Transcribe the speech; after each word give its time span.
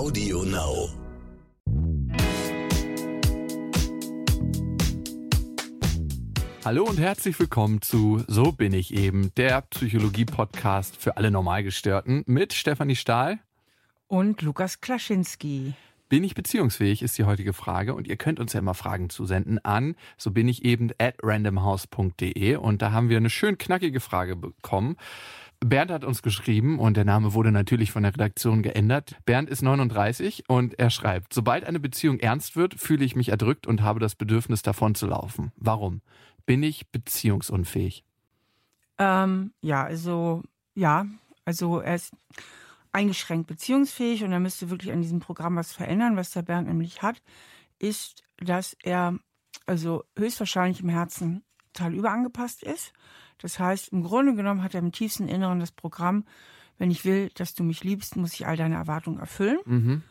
Audio 0.00 0.44
Now. 0.44 0.88
Hallo 6.64 6.84
und 6.84 6.98
herzlich 6.98 7.38
willkommen 7.38 7.82
zu 7.82 8.24
So 8.26 8.50
bin 8.50 8.72
ich 8.72 8.94
eben, 8.94 9.34
der 9.34 9.60
Psychologie-Podcast 9.60 10.96
für 10.96 11.18
alle 11.18 11.30
Normalgestörten 11.30 12.22
mit 12.24 12.54
Stefanie 12.54 12.96
Stahl 12.96 13.40
und 14.06 14.40
Lukas 14.40 14.80
Klaschinski. 14.80 15.74
Bin 16.08 16.24
ich 16.24 16.34
beziehungsfähig, 16.34 17.02
ist 17.02 17.18
die 17.18 17.24
heutige 17.24 17.52
Frage. 17.52 17.94
Und 17.94 18.08
ihr 18.08 18.16
könnt 18.16 18.40
uns 18.40 18.54
ja 18.54 18.60
immer 18.60 18.74
Fragen 18.74 19.10
zusenden 19.10 19.62
an, 19.64 19.96
so 20.16 20.30
bin 20.30 20.48
ich 20.48 20.64
eben 20.64 20.92
at 20.98 21.16
randomhouse.de. 21.22 22.56
Und 22.56 22.80
da 22.80 22.90
haben 22.92 23.10
wir 23.10 23.18
eine 23.18 23.30
schön 23.30 23.58
knackige 23.58 24.00
Frage 24.00 24.34
bekommen. 24.34 24.96
Bernd 25.60 25.90
hat 25.90 26.04
uns 26.04 26.22
geschrieben 26.22 26.78
und 26.78 26.96
der 26.96 27.04
Name 27.04 27.34
wurde 27.34 27.52
natürlich 27.52 27.92
von 27.92 28.02
der 28.02 28.14
Redaktion 28.14 28.62
geändert. 28.62 29.16
Bernd 29.26 29.50
ist 29.50 29.60
39 29.62 30.44
und 30.48 30.78
er 30.78 30.88
schreibt, 30.88 31.34
sobald 31.34 31.64
eine 31.64 31.78
Beziehung 31.78 32.18
ernst 32.18 32.56
wird, 32.56 32.74
fühle 32.74 33.04
ich 33.04 33.14
mich 33.14 33.28
erdrückt 33.28 33.66
und 33.66 33.82
habe 33.82 34.00
das 34.00 34.14
Bedürfnis 34.14 34.62
davon 34.62 34.94
zu 34.94 35.06
laufen. 35.06 35.52
Warum? 35.56 36.00
Bin 36.46 36.62
ich 36.62 36.90
beziehungsunfähig? 36.90 38.04
Ähm, 38.98 39.52
ja, 39.60 39.84
also, 39.84 40.42
ja, 40.74 41.06
also 41.44 41.80
er 41.80 41.94
ist 41.94 42.14
eingeschränkt 42.92 43.46
beziehungsfähig 43.46 44.24
und 44.24 44.32
er 44.32 44.40
müsste 44.40 44.70
wirklich 44.70 44.92
an 44.92 45.02
diesem 45.02 45.20
Programm 45.20 45.56
was 45.56 45.72
verändern. 45.72 46.16
Was 46.16 46.30
der 46.30 46.42
Bernd 46.42 46.68
nämlich 46.68 47.02
hat, 47.02 47.22
ist, 47.78 48.22
dass 48.38 48.76
er 48.82 49.18
also 49.66 50.04
höchstwahrscheinlich 50.18 50.80
im 50.80 50.88
Herzen 50.88 51.44
total 51.72 51.94
überangepasst 51.94 52.62
ist. 52.62 52.92
Das 53.40 53.58
heißt, 53.58 53.88
im 53.88 54.02
Grunde 54.02 54.34
genommen 54.34 54.62
hat 54.62 54.74
er 54.74 54.80
im 54.80 54.92
tiefsten 54.92 55.28
Inneren 55.28 55.60
das 55.60 55.72
Programm, 55.72 56.24
wenn 56.78 56.90
ich 56.90 57.04
will, 57.04 57.30
dass 57.34 57.54
du 57.54 57.62
mich 57.62 57.84
liebst, 57.84 58.16
muss 58.16 58.34
ich 58.34 58.46
all 58.46 58.56
deine 58.56 58.76
Erwartungen 58.76 59.18
erfüllen. 59.18 59.58
Mhm. 59.66 60.02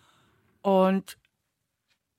Und 0.61 1.17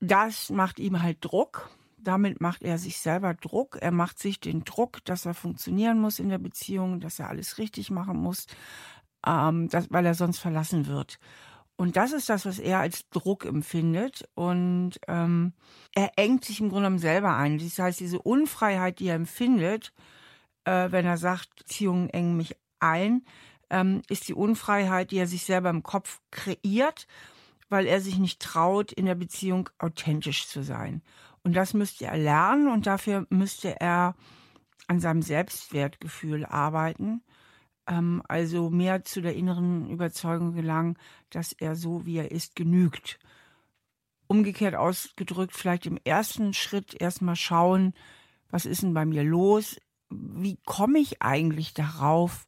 das 0.01 0.51
macht 0.51 0.79
ihm 0.79 1.03
halt 1.03 1.19
Druck. 1.21 1.71
Damit 1.99 2.41
macht 2.41 2.62
er 2.62 2.79
sich 2.79 2.99
selber 2.99 3.34
Druck. 3.34 3.77
Er 3.81 3.93
macht 3.93 4.19
sich 4.19 4.41
den 4.41 4.65
Druck, 4.65 5.05
dass 5.05 5.27
er 5.27 5.34
funktionieren 5.34 6.01
muss 6.01 6.19
in 6.19 6.31
der 6.31 6.39
Beziehung, 6.39 7.01
dass 7.01 7.19
er 7.19 7.29
alles 7.29 7.59
richtig 7.59 7.91
machen 7.91 8.17
muss, 8.17 8.47
ähm, 9.27 9.69
das, 9.69 9.91
weil 9.91 10.06
er 10.06 10.15
sonst 10.15 10.39
verlassen 10.39 10.87
wird. 10.87 11.19
Und 11.77 11.97
das 11.97 12.12
ist 12.12 12.29
das, 12.29 12.45
was 12.45 12.59
er 12.59 12.81
als 12.81 13.09
Druck 13.09 13.45
empfindet. 13.45 14.29
Und 14.34 15.01
ähm, 15.09 15.53
er 15.95 16.12
engt 16.17 16.45
sich 16.45 16.61
im 16.61 16.69
Grunde 16.69 16.87
genommen 16.87 16.99
selber 16.99 17.37
ein. 17.37 17.59
Das 17.59 17.79
heißt, 17.79 18.01
diese 18.01 18.21
Unfreiheit, 18.21 18.99
die 18.99 19.09
er 19.09 19.15
empfindet, 19.15 19.93
äh, 20.64 20.91
wenn 20.91 21.06
er 21.06 21.16
sagt, 21.16 21.55
Beziehungen 21.56 22.11
engen 22.11 22.36
mich 22.36 22.56
ein, 22.78 23.25
ähm, 23.70 24.03
ist 24.08 24.28
die 24.28 24.34
Unfreiheit, 24.34 25.11
die 25.11 25.19
er 25.19 25.27
sich 25.27 25.44
selber 25.44 25.70
im 25.70 25.83
Kopf 25.83 26.20
kreiert, 26.30 27.06
weil 27.69 27.86
er 27.86 28.00
sich 28.00 28.19
nicht 28.19 28.41
traut, 28.41 28.92
in 28.92 29.06
der 29.06 29.14
Beziehung 29.14 29.69
authentisch 29.78 30.48
zu 30.48 30.62
sein. 30.62 31.03
Und 31.42 31.55
das 31.55 31.72
müsste 31.72 32.06
er 32.06 32.19
lernen 32.19 32.69
und 32.69 32.86
dafür 32.86 33.27
müsste 33.31 33.81
er 33.81 34.14
an 34.88 35.00
seinem 35.00 35.22
Selbstwertgefühl 35.22 36.44
arbeiten 36.44 37.22
ähm, 37.91 38.22
also 38.28 38.70
mehr 38.70 39.05
zu 39.05 39.20
der 39.20 39.34
inneren 39.34 39.91
Überzeugung 39.91 40.55
gelangen, 40.55 40.97
dass 41.31 41.53
er 41.53 41.75
so, 41.75 42.06
wie 42.06 42.19
er 42.19 42.31
ist, 42.31 42.56
genügt. 42.56 43.19
Umgekehrt 44.28 44.77
ausgedrückt, 44.77 45.55
vielleicht 45.55 45.86
im 45.86 45.98
ersten 46.05 46.55
Schritt 46.55 46.94
erstmal 47.00 47.36
schauen, 47.36 47.94
was 48.48 48.64
ist 48.64 48.83
denn 48.83 48.94
bei 48.94 49.05
mir 49.05 49.25
los? 49.25 49.77
Wie 50.11 50.58
komme 50.66 50.98
ich 50.98 51.22
eigentlich 51.22 51.75
darauf, 51.75 52.47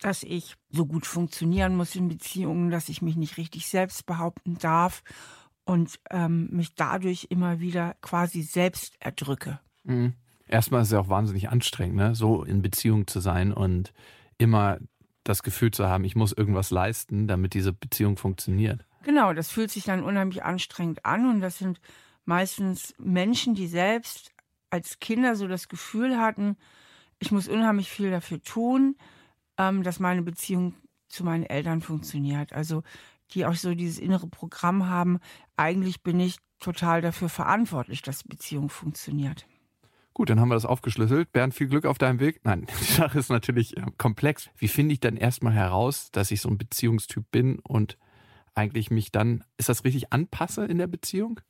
dass 0.00 0.22
ich 0.22 0.56
so 0.70 0.86
gut 0.86 1.06
funktionieren 1.06 1.76
muss 1.76 1.94
in 1.94 2.08
Beziehungen, 2.08 2.70
dass 2.70 2.88
ich 2.88 3.00
mich 3.00 3.16
nicht 3.16 3.36
richtig 3.36 3.68
selbst 3.68 4.06
behaupten 4.06 4.58
darf 4.58 5.02
und 5.64 5.98
ähm, 6.10 6.48
mich 6.50 6.74
dadurch 6.74 7.28
immer 7.30 7.60
wieder 7.60 7.96
quasi 8.02 8.42
selbst 8.42 8.96
erdrücke. 9.00 9.60
Mhm. 9.84 10.14
Erstmal 10.46 10.82
ist 10.82 10.88
es 10.88 10.92
ja 10.92 11.00
auch 11.00 11.08
wahnsinnig 11.08 11.48
anstrengend, 11.48 11.96
ne? 11.96 12.14
so 12.14 12.44
in 12.44 12.60
Beziehung 12.60 13.06
zu 13.06 13.20
sein 13.20 13.52
und 13.52 13.94
immer 14.36 14.78
das 15.22 15.42
Gefühl 15.42 15.70
zu 15.70 15.88
haben, 15.88 16.04
ich 16.04 16.16
muss 16.16 16.32
irgendwas 16.32 16.70
leisten, 16.70 17.26
damit 17.26 17.54
diese 17.54 17.72
Beziehung 17.72 18.18
funktioniert. 18.18 18.84
Genau, 19.04 19.32
das 19.32 19.50
fühlt 19.50 19.70
sich 19.70 19.84
dann 19.84 20.02
unheimlich 20.02 20.44
anstrengend 20.44 21.06
an 21.06 21.30
und 21.30 21.40
das 21.40 21.58
sind 21.58 21.80
meistens 22.26 22.94
Menschen, 22.98 23.54
die 23.54 23.66
selbst 23.66 24.32
als 24.68 24.98
Kinder 24.98 25.34
so 25.36 25.48
das 25.48 25.68
Gefühl 25.68 26.18
hatten, 26.18 26.56
ich 27.24 27.32
muss 27.32 27.48
unheimlich 27.48 27.90
viel 27.90 28.10
dafür 28.10 28.42
tun, 28.42 28.96
ähm, 29.56 29.82
dass 29.82 29.98
meine 29.98 30.22
Beziehung 30.22 30.74
zu 31.08 31.24
meinen 31.24 31.44
Eltern 31.44 31.80
funktioniert. 31.80 32.52
Also 32.52 32.82
die 33.30 33.46
auch 33.46 33.54
so 33.54 33.74
dieses 33.74 33.98
innere 33.98 34.26
Programm 34.26 34.88
haben, 34.90 35.20
eigentlich 35.56 36.02
bin 36.02 36.20
ich 36.20 36.36
total 36.60 37.00
dafür 37.00 37.30
verantwortlich, 37.30 38.02
dass 38.02 38.18
die 38.18 38.28
Beziehung 38.28 38.68
funktioniert. 38.68 39.46
Gut, 40.12 40.28
dann 40.28 40.38
haben 40.38 40.48
wir 40.48 40.54
das 40.54 40.66
aufgeschlüsselt. 40.66 41.32
Bernd, 41.32 41.54
viel 41.54 41.66
Glück 41.66 41.86
auf 41.86 41.96
deinem 41.96 42.20
Weg. 42.20 42.40
Nein, 42.44 42.66
die 42.80 42.92
Sache 42.92 43.18
ist 43.18 43.30
natürlich 43.30 43.76
äh, 43.78 43.86
komplex. 43.96 44.50
Wie 44.56 44.68
finde 44.68 44.92
ich 44.92 45.00
dann 45.00 45.16
erstmal 45.16 45.54
heraus, 45.54 46.10
dass 46.12 46.30
ich 46.30 46.42
so 46.42 46.50
ein 46.50 46.58
Beziehungstyp 46.58 47.24
bin 47.30 47.58
und 47.60 47.96
eigentlich 48.54 48.90
mich 48.90 49.12
dann, 49.12 49.44
ist 49.56 49.70
das 49.70 49.84
richtig, 49.84 50.12
anpasse 50.12 50.66
in 50.66 50.76
der 50.76 50.88
Beziehung? 50.88 51.40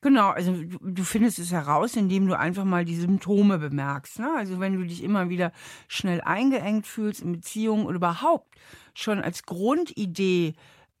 Genau, 0.00 0.28
also 0.30 0.54
du, 0.80 1.02
findest 1.02 1.40
es 1.40 1.50
heraus, 1.50 1.96
indem 1.96 2.28
du 2.28 2.38
einfach 2.38 2.64
mal 2.64 2.84
die 2.84 2.96
Symptome 2.96 3.58
bemerkst. 3.58 4.20
Ne? 4.20 4.32
Also 4.36 4.60
wenn 4.60 4.74
du 4.74 4.86
dich 4.86 5.02
immer 5.02 5.28
wieder 5.28 5.52
schnell 5.88 6.20
eingeengt 6.20 6.86
fühlst 6.86 7.20
in 7.20 7.32
Beziehungen 7.32 7.84
oder 7.84 7.96
überhaupt 7.96 8.54
schon 8.94 9.20
als 9.20 9.42
Grundidee 9.42 10.54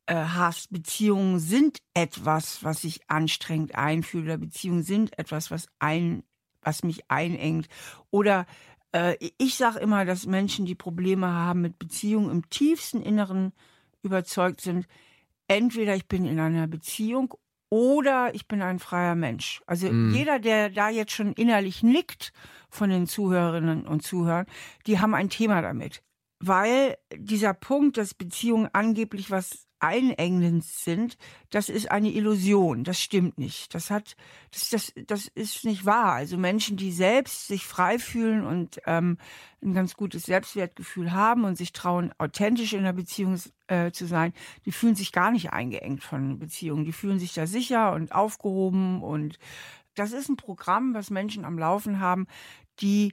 äh, 0.06 0.14
hast, 0.14 0.72
Beziehungen 0.72 1.38
sind 1.38 1.78
etwas, 1.94 2.64
was 2.64 2.82
sich 2.82 3.00
anstrengend 3.08 3.76
einfühlt, 3.76 4.40
Beziehungen 4.40 4.82
sind 4.82 5.16
etwas, 5.16 5.52
was 5.52 5.68
ein 5.78 6.24
was 6.62 6.82
mich 6.82 7.10
einengt. 7.10 7.68
Oder 8.10 8.46
äh, 8.92 9.16
ich 9.38 9.56
sage 9.56 9.78
immer, 9.78 10.04
dass 10.04 10.26
Menschen, 10.26 10.66
die 10.66 10.74
Probleme 10.74 11.28
haben 11.28 11.62
mit 11.62 11.78
Beziehungen 11.78 12.30
im 12.30 12.48
tiefsten 12.50 13.02
Inneren 13.02 13.52
überzeugt 14.02 14.60
sind, 14.60 14.86
entweder 15.48 15.94
ich 15.94 16.06
bin 16.06 16.26
in 16.26 16.38
einer 16.40 16.66
Beziehung 16.66 17.34
oder 17.70 18.34
ich 18.34 18.48
bin 18.48 18.62
ein 18.62 18.78
freier 18.78 19.14
Mensch. 19.14 19.62
Also 19.66 19.90
mm. 19.90 20.12
jeder, 20.14 20.38
der 20.38 20.70
da 20.70 20.88
jetzt 20.88 21.12
schon 21.12 21.32
innerlich 21.34 21.82
nickt 21.82 22.32
von 22.70 22.90
den 22.90 23.06
Zuhörerinnen 23.06 23.86
und 23.86 24.02
Zuhörern, 24.02 24.46
die 24.86 24.98
haben 24.98 25.14
ein 25.14 25.30
Thema 25.30 25.62
damit. 25.62 26.02
Weil 26.40 26.96
dieser 27.14 27.54
Punkt, 27.54 27.96
dass 27.96 28.14
Beziehungen 28.14 28.68
angeblich 28.72 29.30
was 29.30 29.67
einengend 29.80 30.64
sind, 30.64 31.16
das 31.50 31.68
ist 31.68 31.90
eine 31.90 32.10
Illusion. 32.10 32.84
Das 32.84 33.00
stimmt 33.00 33.38
nicht. 33.38 33.74
Das 33.74 33.90
hat, 33.90 34.16
das, 34.50 34.70
das, 34.70 34.92
das 35.06 35.28
ist 35.28 35.64
nicht 35.64 35.84
wahr. 35.86 36.12
Also 36.12 36.36
Menschen, 36.36 36.76
die 36.76 36.92
selbst 36.92 37.46
sich 37.46 37.64
frei 37.64 37.98
fühlen 37.98 38.44
und 38.44 38.80
ähm, 38.86 39.18
ein 39.62 39.74
ganz 39.74 39.94
gutes 39.94 40.24
Selbstwertgefühl 40.24 41.12
haben 41.12 41.44
und 41.44 41.56
sich 41.56 41.72
trauen, 41.72 42.12
authentisch 42.18 42.72
in 42.72 42.84
der 42.84 42.92
Beziehung 42.92 43.40
äh, 43.66 43.90
zu 43.90 44.06
sein, 44.06 44.32
die 44.66 44.72
fühlen 44.72 44.94
sich 44.94 45.12
gar 45.12 45.30
nicht 45.30 45.52
eingeengt 45.52 46.02
von 46.02 46.38
Beziehungen. 46.38 46.84
Die 46.84 46.92
fühlen 46.92 47.18
sich 47.18 47.34
da 47.34 47.46
sicher 47.46 47.92
und 47.92 48.12
aufgehoben 48.12 49.02
und 49.02 49.38
das 49.94 50.12
ist 50.12 50.28
ein 50.28 50.36
Programm, 50.36 50.94
was 50.94 51.10
Menschen 51.10 51.44
am 51.44 51.58
Laufen 51.58 51.98
haben, 51.98 52.26
die 52.80 53.12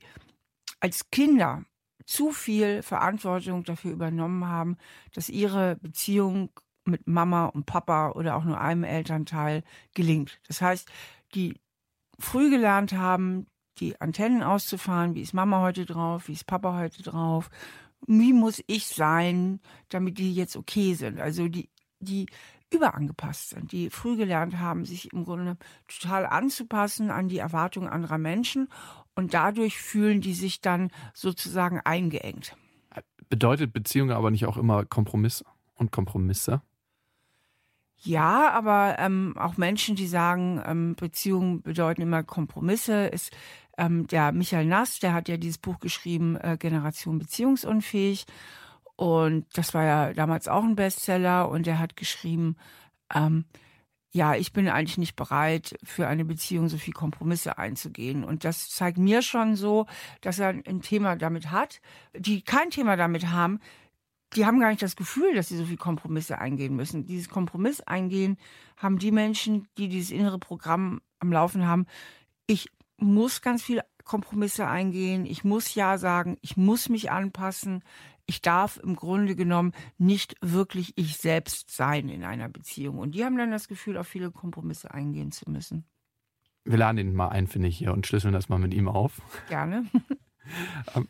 als 0.79 1.09
Kinder 1.09 1.65
zu 2.05 2.31
viel 2.31 2.83
Verantwortung 2.83 3.63
dafür 3.63 3.91
übernommen 3.91 4.47
haben, 4.47 4.77
dass 5.13 5.29
ihre 5.29 5.75
Beziehung 5.77 6.49
mit 6.85 7.07
Mama 7.07 7.47
und 7.47 7.65
Papa 7.65 8.11
oder 8.11 8.35
auch 8.35 8.43
nur 8.43 8.59
einem 8.59 8.83
Elternteil 8.83 9.63
gelingt. 9.93 10.39
Das 10.47 10.61
heißt, 10.61 10.87
die 11.33 11.55
früh 12.19 12.49
gelernt 12.49 12.93
haben, 12.93 13.47
die 13.79 13.99
Antennen 13.99 14.43
auszufahren, 14.43 15.15
wie 15.15 15.21
ist 15.21 15.33
Mama 15.33 15.61
heute 15.61 15.85
drauf, 15.85 16.27
wie 16.27 16.33
ist 16.33 16.45
Papa 16.45 16.77
heute 16.77 17.03
drauf, 17.03 17.49
wie 18.07 18.33
muss 18.33 18.63
ich 18.67 18.87
sein, 18.87 19.59
damit 19.89 20.17
die 20.17 20.33
jetzt 20.33 20.55
okay 20.55 20.93
sind. 20.93 21.19
Also 21.19 21.47
die, 21.47 21.69
die 21.99 22.27
überangepasst 22.71 23.51
sind, 23.51 23.71
die 23.71 23.89
früh 23.89 24.17
gelernt 24.17 24.59
haben, 24.59 24.85
sich 24.85 25.13
im 25.13 25.23
Grunde 25.23 25.57
total 25.87 26.25
anzupassen 26.25 27.11
an 27.11 27.27
die 27.27 27.37
Erwartungen 27.37 27.87
anderer 27.87 28.17
Menschen 28.17 28.67
und 29.15 29.33
dadurch 29.33 29.77
fühlen 29.79 30.21
die 30.21 30.33
sich 30.33 30.61
dann 30.61 30.91
sozusagen 31.13 31.79
eingeengt. 31.83 32.55
Bedeutet 33.29 33.73
Beziehung 33.73 34.11
aber 34.11 34.31
nicht 34.31 34.45
auch 34.45 34.57
immer 34.57 34.85
Kompromiss 34.85 35.43
und 35.75 35.91
Kompromisse? 35.91 36.61
Ja, 37.97 38.51
aber 38.51 38.97
ähm, 38.99 39.35
auch 39.37 39.57
Menschen, 39.57 39.95
die 39.95 40.07
sagen, 40.07 40.61
ähm, 40.65 40.95
Beziehungen 40.95 41.61
bedeuten 41.61 42.01
immer 42.01 42.23
Kompromisse, 42.23 43.07
ist 43.07 43.35
ähm, 43.77 44.05
der 44.07 44.31
Michael 44.31 44.65
Nass, 44.65 44.99
der 44.99 45.13
hat 45.13 45.27
ja 45.27 45.37
dieses 45.37 45.57
Buch 45.57 45.79
geschrieben, 45.79 46.35
äh, 46.37 46.57
Generation 46.59 47.17
Beziehungsunfähig. 47.17 48.25
Und 48.95 49.45
das 49.53 49.73
war 49.73 49.83
ja 49.83 50.13
damals 50.13 50.47
auch 50.47 50.63
ein 50.63 50.75
Bestseller 50.75 51.49
und 51.49 51.67
er 51.67 51.79
hat 51.79 51.97
geschrieben, 51.97 52.55
ähm, 53.13 53.45
ja, 54.11 54.33
ich 54.33 54.53
bin 54.53 54.69
eigentlich 54.69 54.97
nicht 54.97 55.17
bereit, 55.17 55.77
für 55.83 56.07
eine 56.07 56.23
Beziehung 56.23 56.69
so 56.69 56.77
viel 56.77 56.93
Kompromisse 56.93 57.57
einzugehen. 57.57 58.23
Und 58.23 58.45
das 58.45 58.69
zeigt 58.69 58.97
mir 58.97 59.21
schon 59.21 59.57
so, 59.57 59.87
dass 60.21 60.39
er 60.39 60.49
ein 60.49 60.81
Thema 60.81 61.17
damit 61.17 61.51
hat. 61.51 61.81
Die 62.17 62.41
kein 62.41 62.69
Thema 62.69 62.95
damit 62.95 63.27
haben, 63.27 63.59
die 64.33 64.45
haben 64.45 64.61
gar 64.61 64.69
nicht 64.69 64.81
das 64.81 64.95
Gefühl, 64.95 65.35
dass 65.35 65.49
sie 65.49 65.57
so 65.57 65.65
viel 65.65 65.75
Kompromisse 65.75 66.39
eingehen 66.39 66.77
müssen. 66.77 67.05
Dieses 67.05 67.27
Kompromiss 67.27 67.81
eingehen 67.81 68.37
haben 68.77 68.99
die 68.99 69.11
Menschen, 69.11 69.67
die 69.77 69.89
dieses 69.89 70.11
innere 70.11 70.39
Programm 70.39 71.01
am 71.19 71.33
Laufen 71.33 71.67
haben. 71.67 71.85
Ich 72.47 72.69
muss 72.97 73.41
ganz 73.41 73.63
viel 73.63 73.81
Kompromisse 74.05 74.67
eingehen. 74.67 75.25
Ich 75.25 75.43
muss 75.43 75.75
Ja 75.75 75.97
sagen. 75.97 76.37
Ich 76.41 76.55
muss 76.55 76.87
mich 76.87 77.11
anpassen. 77.11 77.83
Ich 78.27 78.41
darf 78.41 78.77
im 78.77 78.95
Grunde 78.95 79.35
genommen 79.35 79.73
nicht 79.97 80.35
wirklich 80.41 80.93
ich 80.95 81.17
selbst 81.17 81.69
sein 81.69 82.09
in 82.09 82.23
einer 82.23 82.49
Beziehung. 82.49 82.97
Und 82.97 83.13
die 83.13 83.23
haben 83.23 83.37
dann 83.37 83.51
das 83.51 83.67
Gefühl, 83.67 83.97
auf 83.97 84.07
viele 84.07 84.31
Kompromisse 84.31 84.91
eingehen 84.91 85.31
zu 85.31 85.49
müssen. 85.49 85.85
Wir 86.63 86.77
laden 86.77 86.97
ihn 86.97 87.13
mal 87.13 87.29
ein, 87.29 87.47
finde 87.47 87.67
ich, 87.67 87.77
hier 87.77 87.93
und 87.93 88.07
schlüsseln 88.07 88.33
das 88.33 88.49
mal 88.49 88.57
mit 88.57 88.73
ihm 88.73 88.87
auf. 88.87 89.21
Gerne. 89.49 89.85
Ähm, 90.93 91.07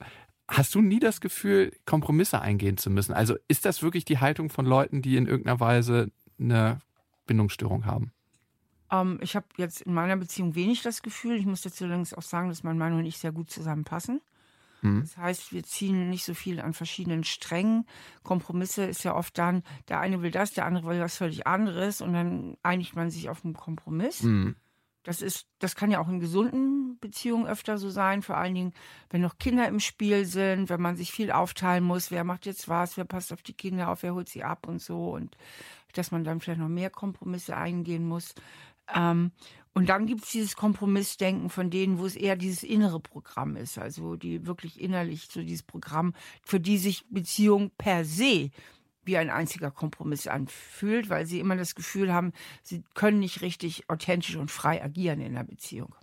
hast 0.47 0.73
du 0.75 0.81
nie 0.81 0.99
das 0.99 1.19
Gefühl, 1.19 1.73
Kompromisse 1.85 2.39
eingehen 2.39 2.77
zu 2.77 2.89
müssen? 2.89 3.11
Also 3.11 3.35
ist 3.49 3.65
das 3.65 3.83
wirklich 3.83 4.05
die 4.05 4.19
Haltung 4.19 4.49
von 4.49 4.65
Leuten, 4.65 5.01
die 5.01 5.17
in 5.17 5.27
irgendeiner 5.27 5.59
Weise 5.59 6.09
eine 6.39 6.79
Bindungsstörung 7.25 7.85
haben? 7.85 8.13
Ähm, 8.91 9.19
ich 9.21 9.35
habe 9.35 9.45
jetzt 9.57 9.81
in 9.81 9.93
meiner 9.93 10.15
Beziehung 10.15 10.55
wenig 10.55 10.81
das 10.83 11.01
Gefühl. 11.01 11.35
Ich 11.35 11.45
muss 11.45 11.61
dazu 11.61 11.85
allerdings 11.85 12.13
auch 12.13 12.21
sagen, 12.21 12.49
dass 12.49 12.63
mein 12.63 12.77
Mann 12.77 12.93
und 12.93 13.05
ich 13.05 13.17
sehr 13.17 13.31
gut 13.31 13.49
zusammenpassen. 13.49 14.21
Mhm. 14.81 15.01
Das 15.01 15.17
heißt, 15.17 15.53
wir 15.53 15.63
ziehen 15.63 16.09
nicht 16.09 16.25
so 16.25 16.33
viel 16.33 16.59
an 16.59 16.73
verschiedenen 16.73 17.23
Strängen. 17.23 17.85
Kompromisse 18.23 18.85
ist 18.85 19.03
ja 19.03 19.15
oft 19.15 19.37
dann, 19.37 19.63
der 19.87 19.99
eine 19.99 20.21
will 20.21 20.31
das, 20.31 20.53
der 20.53 20.65
andere 20.65 20.87
will 20.87 20.99
was 20.99 21.17
völlig 21.17 21.47
anderes 21.47 22.01
und 22.01 22.13
dann 22.13 22.57
einigt 22.63 22.95
man 22.95 23.09
sich 23.09 23.29
auf 23.29 23.43
einen 23.43 23.53
Kompromiss. 23.53 24.23
Mhm. 24.23 24.55
Das 25.03 25.21
ist, 25.21 25.47
das 25.59 25.75
kann 25.75 25.91
ja 25.91 25.99
auch 25.99 26.09
in 26.09 26.19
gesunden 26.19 26.97
Beziehungen 26.99 27.45
öfter 27.45 27.77
so 27.77 27.91
sein, 27.91 28.23
vor 28.23 28.37
allen 28.37 28.55
Dingen, 28.55 28.73
wenn 29.11 29.21
noch 29.21 29.37
Kinder 29.37 29.67
im 29.67 29.79
Spiel 29.79 30.25
sind, 30.25 30.69
wenn 30.69 30.81
man 30.81 30.95
sich 30.95 31.11
viel 31.11 31.31
aufteilen 31.31 31.83
muss, 31.83 32.09
wer 32.09 32.23
macht 32.23 32.47
jetzt 32.47 32.67
was, 32.69 32.97
wer 32.97 33.05
passt 33.05 33.31
auf 33.31 33.43
die 33.43 33.53
Kinder 33.53 33.89
auf, 33.89 34.01
wer 34.01 34.15
holt 34.15 34.29
sie 34.29 34.43
ab 34.43 34.67
und 34.67 34.81
so 34.81 35.11
und 35.11 35.37
dass 35.93 36.11
man 36.11 36.23
dann 36.23 36.39
vielleicht 36.39 36.59
noch 36.59 36.69
mehr 36.69 36.89
Kompromisse 36.89 37.55
eingehen 37.55 38.07
muss. 38.07 38.33
Ähm, 38.93 39.31
und 39.73 39.89
dann 39.89 40.05
gibt 40.05 40.23
es 40.23 40.31
dieses 40.31 40.55
Kompromissdenken 40.55 41.49
von 41.49 41.69
denen, 41.69 41.99
wo 41.99 42.05
es 42.05 42.15
eher 42.15 42.37
dieses 42.37 42.63
innere 42.63 43.01
Programm 43.01 43.57
ist, 43.57 43.77
also 43.77 44.15
die 44.15 44.47
wirklich 44.47 44.79
innerlich 44.79 45.27
so 45.29 45.41
dieses 45.41 45.63
Programm, 45.63 46.13
für 46.43 46.61
die 46.61 46.77
sich 46.77 47.05
Beziehung 47.09 47.71
per 47.77 48.05
se 48.05 48.51
wie 49.03 49.17
ein 49.17 49.29
einziger 49.29 49.71
Kompromiss 49.71 50.27
anfühlt, 50.27 51.09
weil 51.09 51.25
sie 51.25 51.39
immer 51.39 51.55
das 51.55 51.75
Gefühl 51.75 52.13
haben, 52.13 52.31
sie 52.63 52.83
können 52.93 53.19
nicht 53.19 53.41
richtig 53.41 53.89
authentisch 53.89 54.35
und 54.35 54.49
frei 54.49 54.83
agieren 54.83 55.21
in 55.21 55.33
der 55.33 55.43
Beziehung. 55.43 55.93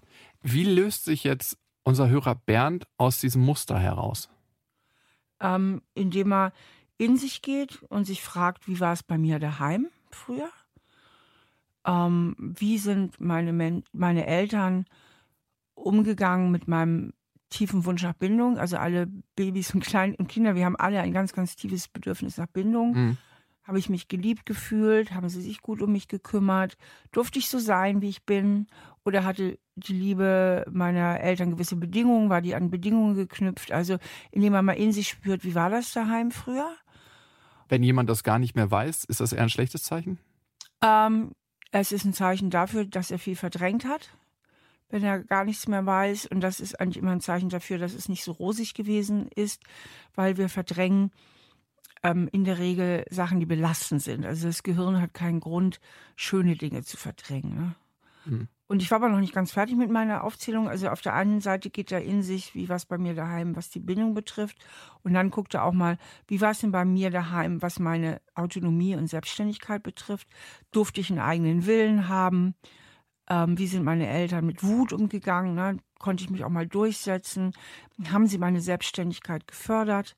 Wie 0.43 0.65
löst 0.65 1.05
sich 1.05 1.25
jetzt 1.25 1.59
unser 1.83 2.09
Hörer 2.09 2.35
Bernd 2.35 2.87
aus 2.97 3.21
diesem 3.21 3.43
Muster 3.43 3.79
heraus? 3.79 4.29
Ähm, 5.41 5.83
indem 5.95 6.33
er 6.33 6.53
in 6.99 7.17
sich 7.17 7.43
geht 7.43 7.83
und 7.85 8.05
sich 8.05 8.23
fragt, 8.23 8.69
wie 8.69 8.79
war 8.79 8.93
es 8.93 9.03
bei 9.03 9.19
mir 9.19 9.39
daheim 9.39 9.89
früher? 10.11 10.51
Ähm, 11.85 12.37
wie 12.39 12.79
sind 12.79 13.21
meine, 13.21 13.53
Men 13.53 13.85
meine 13.93 14.27
Eltern 14.27 14.85
umgegangen 15.75 16.51
mit 16.51 16.69
meinem 16.69 17.13
tiefen 17.53 17.85
Wunsch 17.85 18.03
nach 18.03 18.15
Bindung. 18.15 18.59
Also 18.59 18.77
alle 18.77 19.07
Babys 19.37 19.75
und 19.75 19.85
Klein 19.85 20.15
und 20.15 20.29
Kinder, 20.29 20.55
wir 20.55 20.65
haben 20.65 20.77
alle 20.77 21.01
ein 21.01 21.13
ganz, 21.13 21.33
ganz 21.33 21.55
tiefes 21.57 21.89
Bedürfnis 21.89 22.39
nach 22.39 22.47
Bindung. 22.47 22.93
Mhm. 22.95 23.19
Habe 23.65 23.79
ich 23.79 23.89
mich 23.89 24.09
geliebt 24.09 24.45
gefühlt? 24.45 25.15
Haben 25.15 25.29
sie 25.29 25.41
sich 25.41 25.63
gut 25.63 25.83
um 25.83 25.93
mich 25.93 26.09
gekümmert? 26.09 26.77
Durfte 27.13 27.39
ich 27.39 27.49
so 27.49 27.61
sein, 27.61 28.03
wie 28.03 28.09
ich 28.09 28.25
bin? 28.25 28.67
Oder 29.05 29.25
hatte 29.25 29.59
die 29.77 29.93
Liebe 29.93 30.65
meiner 30.71 31.21
Eltern 31.21 31.53
gewisse 31.53 31.77
Bedingungen? 31.77 32.29
War 32.29 32.41
die 32.41 32.57
an 32.57 32.71
Bedingungen 32.71 33.15
geknüpft? 33.15 33.71
Also, 33.71 33.99
indem 34.33 34.55
man 34.55 34.65
mal 34.65 34.73
in 34.73 34.93
sich 34.93 35.09
spürt, 35.09 35.45
wie 35.45 35.55
war 35.55 35.71
das 35.71 35.93
daheim 35.93 36.33
früher? 36.33 36.75
Wenn 37.69 37.85
jemand 37.85 38.11
das 38.11 38.25
gar 38.25 38.41
nicht 38.41 38.57
mehr 38.57 38.71
weiß, 38.71 39.05
ist 39.05 39.21
das 39.21 39.33
eher 39.33 39.43
ein 39.43 39.49
schlechtes 39.49 39.85
Zeichen? 39.85 40.19
Ähm, 40.83 41.31
es 41.73 41.91
ist 41.93 42.05
ein 42.05 42.13
Zeichen 42.13 42.51
dafür, 42.51 42.85
dass 42.85 43.11
er 43.11 43.19
viel 43.19 43.37
verdrängt 43.37 43.85
hat 43.85 44.11
wenn 44.93 45.03
er 45.03 45.21
gar 45.25 45.45
nichts 45.45 45.67
mehr 45.67 45.85
weiß. 45.85 46.27
Und 46.27 46.41
das 46.41 46.61
ist 46.61 46.79
eigentlich 46.79 46.99
immer 46.99 47.13
ein 47.13 47.21
Zeichen 47.21 47.49
dafür, 47.49 47.79
dass 47.79 47.95
es 47.95 48.09
nicht 48.09 48.23
so 48.23 48.31
rosig 48.31 48.75
gewesen 48.75 49.27
ist, 49.35 49.63
weil 50.15 50.37
wir 50.37 50.49
verdrängen 50.49 51.11
ähm, 52.03 52.29
in 52.31 52.45
der 52.45 52.59
Regel 52.59 53.05
Sachen, 53.11 53.41
die 53.41 53.47
belastend 53.47 54.03
sind. 54.03 54.25
Also 54.27 54.47
das 54.47 54.63
Gehirn 54.63 55.01
hat 55.01 55.15
keinen 55.15 55.41
Grund, 55.41 55.81
schöne 56.15 56.57
Dinge 56.57 56.85
zu 56.85 56.97
verdrängen. 56.97 57.55
Ne? 57.55 57.75
Mhm. 58.27 58.49
Und 58.73 58.81
ich 58.81 58.91
war 58.91 58.97
aber 58.97 59.11
noch 59.11 59.21
nicht 59.21 59.35
ganz 59.35 59.53
fertig 59.53 59.77
mit 59.77 59.91
meiner 59.91 60.25
Aufzählung. 60.25 60.67
Also 60.67 60.89
auf 60.89 61.03
der 61.03 61.13
einen 61.13 61.43
Seite 61.43 61.69
geht 61.69 61.93
er 61.93 62.03
in 62.03 62.23
sich, 62.23 62.55
wie 62.55 62.71
war 62.71 62.77
es 62.77 62.87
bei 62.87 62.97
mir 62.97 63.13
daheim, 63.13 63.55
was 63.55 63.69
die 63.69 63.81
Bindung 63.81 64.15
betrifft. 64.15 64.57
Und 65.03 65.13
dann 65.13 65.29
guckt 65.29 65.53
er 65.53 65.65
auch 65.65 65.75
mal, 65.75 65.99
wie 66.27 66.41
war 66.41 66.53
es 66.53 66.61
denn 66.61 66.73
bei 66.73 66.87
mir 66.87 67.11
daheim, 67.11 67.61
was 67.61 67.79
meine 67.79 68.23
Autonomie 68.35 68.97
und 68.97 69.09
Selbstständigkeit 69.09 69.83
betrifft. 69.83 70.27
Durfte 70.71 71.03
ich 71.03 71.11
einen 71.11 71.19
eigenen 71.19 71.67
Willen 71.67 72.09
haben? 72.09 72.55
Ähm, 73.29 73.59
wie 73.59 73.67
sind 73.67 73.85
meine 73.85 74.09
Eltern 74.09 74.47
mit 74.47 74.63
Wut 74.63 74.95
umgegangen? 74.95 75.55
Ne? 75.55 75.77
Konnte 75.99 76.25
ich 76.25 76.31
mich 76.31 76.43
auch 76.43 76.49
mal 76.49 76.67
durchsetzen? 76.67 77.53
Haben 78.11 78.27
sie 78.27 78.39
meine 78.39 78.63
Selbstständigkeit 78.63 79.47
gefördert? 79.47 80.17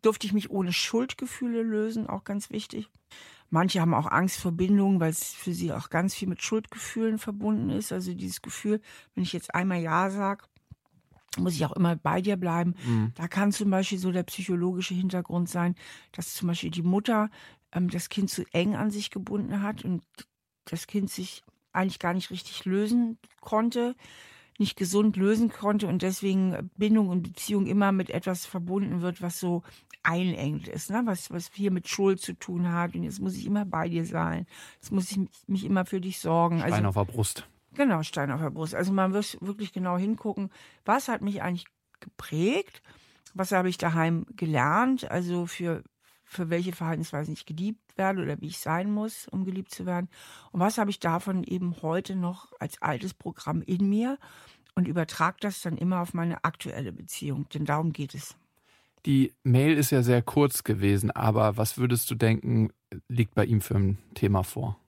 Durfte 0.00 0.26
ich 0.26 0.32
mich 0.32 0.50
ohne 0.50 0.72
Schuldgefühle 0.72 1.62
lösen? 1.62 2.06
Auch 2.06 2.24
ganz 2.24 2.48
wichtig. 2.48 2.88
Manche 3.52 3.82
haben 3.82 3.92
auch 3.92 4.10
Angst 4.10 4.40
vor 4.40 4.52
Bindungen, 4.52 4.98
weil 4.98 5.10
es 5.10 5.34
für 5.34 5.52
sie 5.52 5.72
auch 5.72 5.90
ganz 5.90 6.14
viel 6.14 6.26
mit 6.26 6.42
Schuldgefühlen 6.42 7.18
verbunden 7.18 7.68
ist. 7.68 7.92
Also 7.92 8.14
dieses 8.14 8.40
Gefühl, 8.40 8.80
wenn 9.14 9.24
ich 9.24 9.34
jetzt 9.34 9.54
einmal 9.54 9.78
Ja 9.82 10.08
sage, 10.08 10.46
muss 11.36 11.54
ich 11.54 11.66
auch 11.66 11.72
immer 11.72 11.94
bei 11.94 12.22
dir 12.22 12.38
bleiben. 12.38 12.74
Mhm. 12.82 13.12
Da 13.14 13.28
kann 13.28 13.52
zum 13.52 13.68
Beispiel 13.68 13.98
so 13.98 14.10
der 14.10 14.22
psychologische 14.22 14.94
Hintergrund 14.94 15.50
sein, 15.50 15.74
dass 16.12 16.32
zum 16.32 16.48
Beispiel 16.48 16.70
die 16.70 16.82
Mutter 16.82 17.28
ähm, 17.72 17.90
das 17.90 18.08
Kind 18.08 18.30
zu 18.30 18.42
eng 18.54 18.74
an 18.74 18.90
sich 18.90 19.10
gebunden 19.10 19.60
hat 19.60 19.84
und 19.84 20.02
das 20.64 20.86
Kind 20.86 21.10
sich 21.10 21.42
eigentlich 21.74 21.98
gar 21.98 22.14
nicht 22.14 22.30
richtig 22.30 22.64
lösen 22.64 23.18
konnte, 23.42 23.96
nicht 24.58 24.78
gesund 24.78 25.18
lösen 25.18 25.50
konnte 25.50 25.88
und 25.88 26.00
deswegen 26.00 26.70
Bindung 26.78 27.10
und 27.10 27.22
Beziehung 27.22 27.66
immer 27.66 27.92
mit 27.92 28.08
etwas 28.08 28.46
verbunden 28.46 29.02
wird, 29.02 29.20
was 29.20 29.38
so 29.38 29.62
einengt 30.02 30.68
ist, 30.68 30.90
ne? 30.90 31.02
was, 31.04 31.30
was 31.30 31.50
hier 31.52 31.70
mit 31.70 31.88
Schuld 31.88 32.20
zu 32.20 32.34
tun 32.34 32.72
hat 32.72 32.94
und 32.94 33.04
jetzt 33.04 33.20
muss 33.20 33.36
ich 33.36 33.46
immer 33.46 33.64
bei 33.64 33.88
dir 33.88 34.04
sein, 34.04 34.46
jetzt 34.74 34.92
muss 34.92 35.10
ich 35.10 35.20
mich 35.46 35.64
immer 35.64 35.84
für 35.84 36.00
dich 36.00 36.20
sorgen. 36.20 36.58
Stein 36.58 36.72
also, 36.72 36.88
auf 36.88 36.94
der 36.94 37.12
Brust. 37.12 37.48
Genau, 37.74 38.02
Stein 38.02 38.30
auf 38.30 38.40
der 38.40 38.50
Brust. 38.50 38.74
Also 38.74 38.92
man 38.92 39.12
muss 39.12 39.38
wirklich 39.40 39.72
genau 39.72 39.96
hingucken, 39.96 40.50
was 40.84 41.08
hat 41.08 41.22
mich 41.22 41.42
eigentlich 41.42 41.66
geprägt, 42.00 42.82
was 43.34 43.52
habe 43.52 43.68
ich 43.68 43.78
daheim 43.78 44.26
gelernt, 44.36 45.10
also 45.10 45.46
für 45.46 45.82
für 46.32 46.48
welche 46.48 46.72
Verhaltensweisen 46.72 47.34
ich 47.34 47.44
geliebt 47.44 47.98
werde 47.98 48.22
oder 48.22 48.40
wie 48.40 48.46
ich 48.46 48.58
sein 48.58 48.90
muss, 48.90 49.28
um 49.28 49.44
geliebt 49.44 49.70
zu 49.70 49.84
werden. 49.84 50.08
Und 50.50 50.60
was 50.60 50.78
habe 50.78 50.90
ich 50.90 50.98
davon 50.98 51.44
eben 51.44 51.82
heute 51.82 52.16
noch 52.16 52.52
als 52.58 52.80
altes 52.80 53.12
Programm 53.12 53.60
in 53.60 53.88
mir 53.88 54.18
und 54.74 54.88
übertrage 54.88 55.36
das 55.40 55.60
dann 55.60 55.76
immer 55.76 56.00
auf 56.00 56.14
meine 56.14 56.42
aktuelle 56.44 56.92
Beziehung. 56.92 57.48
Denn 57.50 57.66
darum 57.66 57.92
geht 57.92 58.14
es. 58.14 58.34
Die 59.06 59.32
Mail 59.42 59.76
ist 59.76 59.90
ja 59.90 60.02
sehr 60.02 60.22
kurz 60.22 60.62
gewesen, 60.62 61.10
aber 61.10 61.56
was 61.56 61.76
würdest 61.76 62.10
du 62.10 62.14
denken, 62.14 62.70
liegt 63.08 63.34
bei 63.34 63.44
ihm 63.44 63.60
für 63.60 63.74
ein 63.74 63.98
Thema 64.14 64.44
vor? 64.44 64.78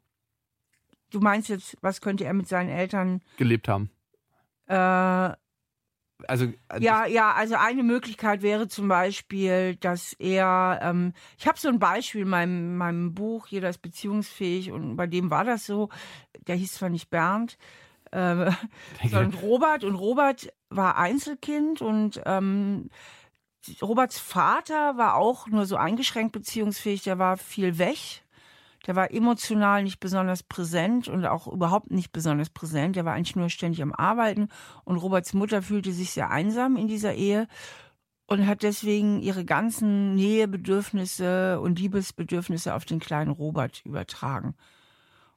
Du 1.11 1.21
meinst 1.21 1.49
jetzt, 1.49 1.77
was 1.81 2.01
könnte 2.01 2.25
er 2.25 2.35
mit 2.35 2.49
seinen 2.49 2.71
Eltern 2.71 3.23
gelebt 3.37 3.69
haben? 3.69 3.91
Äh, 4.67 5.33
also 6.29 6.47
äh, 6.69 6.81
ja, 6.81 7.07
ja, 7.07 7.33
also 7.33 7.57
eine 7.57 7.83
Möglichkeit 7.83 8.43
wäre 8.43 8.69
zum 8.69 8.89
Beispiel, 8.89 9.77
dass 9.77 10.15
er, 10.15 10.79
ähm, 10.83 11.13
ich 11.39 11.47
habe 11.47 11.59
so 11.59 11.69
ein 11.69 11.79
Beispiel 11.79 12.23
in 12.23 12.29
meinem, 12.29 12.77
meinem 12.77 13.15
Buch, 13.15 13.49
jeder 13.49 13.69
ist 13.69 13.83
beziehungsfähig 13.83 14.71
und 14.71 14.97
bei 14.97 15.07
dem 15.07 15.31
war 15.31 15.45
das 15.45 15.67
so, 15.67 15.89
der 16.47 16.57
hieß 16.57 16.75
zwar 16.75 16.89
nicht 16.89 17.11
Bernd, 17.11 17.59
äh, 18.13 18.51
sondern 19.11 19.35
Robert 19.43 19.85
und 19.85 19.97
Robert 19.97 20.53
war 20.71 20.97
Einzelkind 20.99 21.83
und 21.83 22.21
ähm, 22.27 22.91
Roberts 23.83 24.19
Vater 24.19 24.97
war 24.97 25.17
auch 25.17 25.47
nur 25.47 25.67
so 25.67 25.77
eingeschränkt 25.77 26.33
beziehungsfähig, 26.33 27.03
der 27.03 27.19
war 27.19 27.37
viel 27.37 27.79
weg 27.79 28.25
der 28.87 28.97
war 28.97 29.11
emotional 29.11 29.83
nicht 29.83 30.01
besonders 30.01 30.43
präsent 30.43 31.09
und 31.09 31.25
auch 31.25 31.47
überhaupt 31.47 31.91
nicht 31.91 32.13
besonders 32.13 32.51
präsent. 32.51 32.97
Der 32.97 33.05
war 33.05 33.15
eigentlich 33.15 33.37
nur 33.37 33.49
ständig 33.49 33.83
am 33.83 33.95
Arbeiten. 33.95 34.49
Und 34.85 34.97
Roberts 34.97 35.33
Mutter 35.33 35.63
fühlte 35.63 35.93
sich 35.93 36.11
sehr 36.11 36.31
einsam 36.31 36.77
in 36.77 36.87
dieser 36.87 37.15
Ehe 37.15 37.49
und 38.27 38.47
hat 38.47 38.63
deswegen 38.63 39.21
ihre 39.21 39.45
ganzen 39.45 40.15
Nähebedürfnisse 40.15 41.61
und 41.61 41.79
Liebesbedürfnisse 41.79 42.75
auf 42.75 42.85
den 42.85 43.01
kleinen 43.01 43.31
Robert 43.31 43.83
übertragen. 43.85 44.55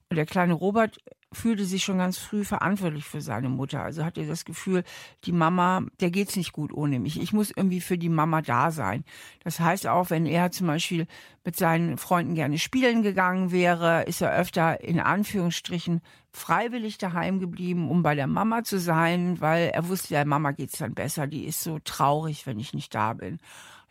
Und 0.09 0.15
der 0.15 0.25
kleine 0.25 0.53
Robert 0.53 0.97
fühlte 1.33 1.65
sich 1.65 1.83
schon 1.83 1.97
ganz 1.97 2.17
früh 2.17 2.45
verantwortlich 2.45 3.03
für 3.05 3.21
seine 3.21 3.49
Mutter. 3.49 3.83
Also 3.83 4.05
hatte 4.05 4.25
das 4.25 4.45
Gefühl, 4.45 4.83
die 5.25 5.33
Mama, 5.33 5.83
der 5.99 6.09
geht's 6.09 6.35
nicht 6.35 6.53
gut 6.53 6.71
ohne 6.73 6.99
mich. 6.99 7.19
Ich 7.19 7.33
muss 7.33 7.51
irgendwie 7.51 7.81
für 7.81 7.97
die 7.97 8.09
Mama 8.09 8.41
da 8.41 8.71
sein. 8.71 9.03
Das 9.43 9.59
heißt 9.59 9.87
auch, 9.87 10.09
wenn 10.09 10.25
er 10.25 10.51
zum 10.51 10.67
Beispiel 10.67 11.05
mit 11.43 11.55
seinen 11.55 11.97
Freunden 11.97 12.35
gerne 12.35 12.57
spielen 12.57 13.03
gegangen 13.03 13.51
wäre, 13.51 14.03
ist 14.03 14.21
er 14.21 14.33
öfter 14.33 14.81
in 14.81 14.99
Anführungsstrichen 14.99 16.01
freiwillig 16.31 16.97
daheim 16.97 17.39
geblieben, 17.39 17.89
um 17.89 18.03
bei 18.03 18.15
der 18.15 18.27
Mama 18.27 18.63
zu 18.63 18.79
sein, 18.79 19.41
weil 19.41 19.69
er 19.69 19.89
wusste, 19.89 20.09
der 20.09 20.25
Mama 20.25 20.51
geht's 20.51 20.77
dann 20.77 20.93
besser. 20.93 21.27
Die 21.27 21.45
ist 21.45 21.61
so 21.61 21.79
traurig, 21.79 22.45
wenn 22.45 22.59
ich 22.59 22.73
nicht 22.73 22.93
da 22.95 23.13
bin. 23.13 23.39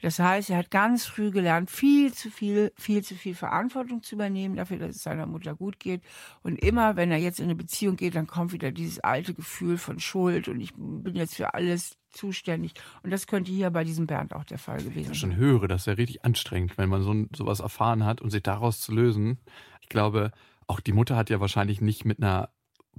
Das 0.03 0.19
heißt, 0.19 0.51
er 0.51 0.59
hat 0.59 0.71
ganz 0.71 1.07
früh 1.07 1.31
gelernt, 1.31 1.71
viel 1.71 2.13
zu 2.13 2.31
viel, 2.31 2.73
viel 2.77 3.03
zu 3.03 3.15
viel 3.15 3.35
Verantwortung 3.35 4.03
zu 4.03 4.15
übernehmen 4.15 4.57
dafür, 4.57 4.79
dass 4.79 4.97
es 4.97 5.03
seiner 5.03 5.27
Mutter 5.27 5.55
gut 5.55 5.81
geht. 5.81 6.03
Und 6.43 6.57
immer, 6.57 6.97
wenn 6.97 7.11
er 7.11 7.19
jetzt 7.19 7.41
in 7.41 7.47
eine 7.47 7.55
Beziehung 7.55 7.97
geht, 7.97 8.15
dann 8.15 8.27
kommt 8.27 8.53
wieder 8.53 8.73
dieses 8.73 9.01
alte 9.01 9.33
Gefühl 9.33 9.79
von 9.79 9.99
Schuld 9.99 10.49
und 10.49 10.61
ich 10.61 10.75
bin 10.75 11.15
jetzt 11.15 11.37
für 11.37 11.55
alles 11.55 11.97
zuständig. 12.11 12.75
Und 13.03 13.11
das 13.11 13.27
könnte 13.27 13.53
hier 13.53 13.71
bei 13.71 13.85
diesem 13.85 14.07
Bernd 14.07 14.35
auch 14.35 14.45
der 14.45 14.59
Fall 14.59 14.79
gewesen 14.79 15.05
sein. 15.05 15.13
Ich 15.13 15.19
schon 15.19 15.37
höre, 15.37 15.69
das 15.69 15.83
ist 15.83 15.87
ja 15.87 15.93
richtig 15.95 16.25
anstrengend, 16.25 16.77
wenn 16.79 16.89
man 16.89 17.03
so 17.03 17.15
sowas 17.35 17.61
erfahren 17.61 18.05
hat 18.05 18.21
und 18.21 18.31
sich 18.31 18.43
daraus 18.43 18.81
zu 18.81 18.93
lösen. 18.93 19.39
Ich 19.81 19.89
glaube, 19.89 20.33
auch 20.67 20.81
die 20.81 20.93
Mutter 20.93 21.17
hat 21.17 21.31
ja 21.31 21.41
wahrscheinlich 21.41 21.81
nicht 21.81 22.05
mit 22.05 22.23
einer 22.23 22.51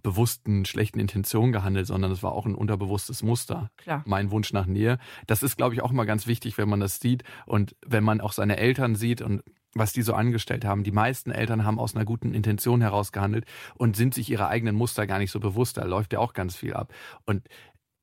bewussten 0.08 0.64
schlechten 0.64 1.02
Intention 1.02 1.52
gehandelt, 1.52 1.86
sondern 1.86 2.12
es 2.14 2.24
war 2.24 2.32
auch 2.32 2.46
ein 2.46 2.56
unterbewusstes 2.56 3.24
Muster. 3.24 3.72
Klar. 3.76 4.04
Mein 4.06 4.32
Wunsch 4.32 4.54
nach 4.54 4.66
Nähe. 4.66 5.00
Das 5.28 5.44
ist, 5.44 5.58
glaube 5.58 5.76
ich, 5.76 5.82
auch 5.82 5.92
mal 5.92 6.06
ganz 6.06 6.28
wichtig, 6.28 6.58
wenn 6.58 6.70
man 6.70 6.80
das 6.80 7.02
sieht 7.02 7.24
und 7.46 7.76
wenn 7.86 8.06
man 8.06 8.22
auch 8.22 8.32
seine 8.32 8.56
Eltern 8.56 8.96
sieht 8.96 9.22
und 9.22 9.44
was 9.74 9.92
die 9.92 10.02
so 10.02 10.14
angestellt 10.14 10.64
haben. 10.64 10.86
Die 10.86 10.94
meisten 10.94 11.30
Eltern 11.30 11.66
haben 11.66 11.78
aus 11.78 11.94
einer 11.94 12.06
guten 12.06 12.34
Intention 12.34 12.80
heraus 12.80 13.12
gehandelt 13.12 13.44
und 13.76 13.98
sind 13.98 14.14
sich 14.14 14.30
ihrer 14.30 14.48
eigenen 14.48 14.78
Muster 14.78 15.06
gar 15.08 15.20
nicht 15.20 15.32
so 15.32 15.42
bewusst. 15.42 15.76
Da 15.76 15.84
läuft 15.84 16.14
ja 16.14 16.20
auch 16.20 16.32
ganz 16.32 16.56
viel 16.56 16.74
ab. 16.74 16.94
Und 17.26 17.44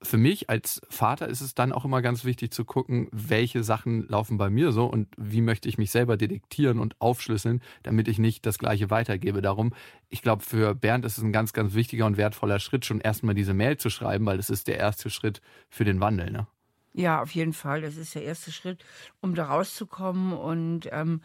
für 0.05 0.19
mich 0.19 0.51
als 0.51 0.81
Vater 0.89 1.29
ist 1.29 1.41
es 1.41 1.55
dann 1.55 1.73
auch 1.73 1.85
immer 1.85 2.03
ganz 2.03 2.25
wichtig 2.25 2.53
zu 2.53 2.65
gucken, 2.65 3.09
welche 3.11 3.65
Sachen 3.65 4.07
laufen 4.09 4.39
bei 4.39 4.51
mir 4.51 4.73
so 4.73 4.87
und 4.87 5.09
wie 5.17 5.41
möchte 5.41 5.69
ich 5.69 5.79
mich 5.79 5.91
selber 5.91 6.17
detektieren 6.17 6.79
und 6.79 7.01
aufschlüsseln, 7.01 7.61
damit 7.83 8.09
ich 8.09 8.19
nicht 8.19 8.47
das 8.47 8.59
Gleiche 8.59 8.91
weitergebe. 8.91 9.43
Darum, 9.43 9.73
ich 10.09 10.23
glaube, 10.23 10.43
für 10.43 10.75
Bernd 10.75 11.05
ist 11.05 11.19
es 11.19 11.25
ein 11.25 11.33
ganz, 11.33 11.53
ganz 11.53 11.75
wichtiger 11.75 12.07
und 12.07 12.17
wertvoller 12.17 12.61
Schritt, 12.61 12.85
schon 12.85 13.01
erstmal 13.01 13.35
diese 13.35 13.55
Mail 13.55 13.77
zu 13.77 13.91
schreiben, 13.91 14.27
weil 14.27 14.37
das 14.37 14.51
ist 14.51 14.69
der 14.69 14.79
erste 14.79 15.11
Schritt 15.11 15.41
für 15.69 15.85
den 15.85 16.01
Wandel. 16.01 16.31
Ne? 16.31 16.47
Ja, 16.93 17.23
auf 17.23 17.33
jeden 17.33 17.53
Fall. 17.53 17.81
Das 17.81 17.97
ist 17.97 18.15
der 18.15 18.23
erste 18.23 18.53
Schritt, 18.53 18.85
um 19.21 19.35
da 19.35 19.47
rauszukommen. 19.47 20.33
Und 20.33 20.89
ähm, 20.93 21.23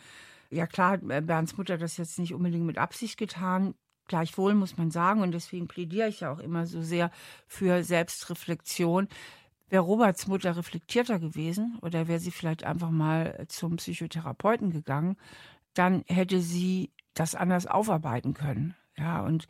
ja, 0.50 0.66
klar 0.66 0.92
hat 0.92 1.02
Bernds 1.28 1.58
Mutter 1.58 1.78
das 1.78 1.98
jetzt 1.98 2.18
nicht 2.18 2.34
unbedingt 2.34 2.66
mit 2.66 2.78
Absicht 2.78 3.18
getan. 3.18 3.76
Gleichwohl 4.10 4.56
muss 4.56 4.76
man 4.76 4.90
sagen, 4.90 5.22
und 5.22 5.32
deswegen 5.32 5.68
plädiere 5.68 6.10
ich 6.10 6.22
ja 6.22 6.32
auch 6.32 6.40
immer 6.40 6.66
so 6.66 6.82
sehr 6.82 7.12
für 7.48 7.84
Selbstreflexion. 7.84 9.08
Wäre 9.70 9.84
Roberts 9.84 10.26
Mutter 10.28 10.58
reflektierter 10.58 11.20
gewesen 11.20 11.78
oder 11.84 12.08
wäre 12.08 12.20
sie 12.20 12.32
vielleicht 12.32 12.64
einfach 12.64 12.90
mal 12.90 13.46
zum 13.50 13.76
Psychotherapeuten 13.76 14.72
gegangen, 14.72 15.16
dann 15.76 16.04
hätte 16.08 16.42
sie 16.42 16.92
das 17.14 17.36
anders 17.36 17.68
aufarbeiten 17.68 18.34
können. 18.34 18.76
Ja, 18.98 19.22
und 19.22 19.48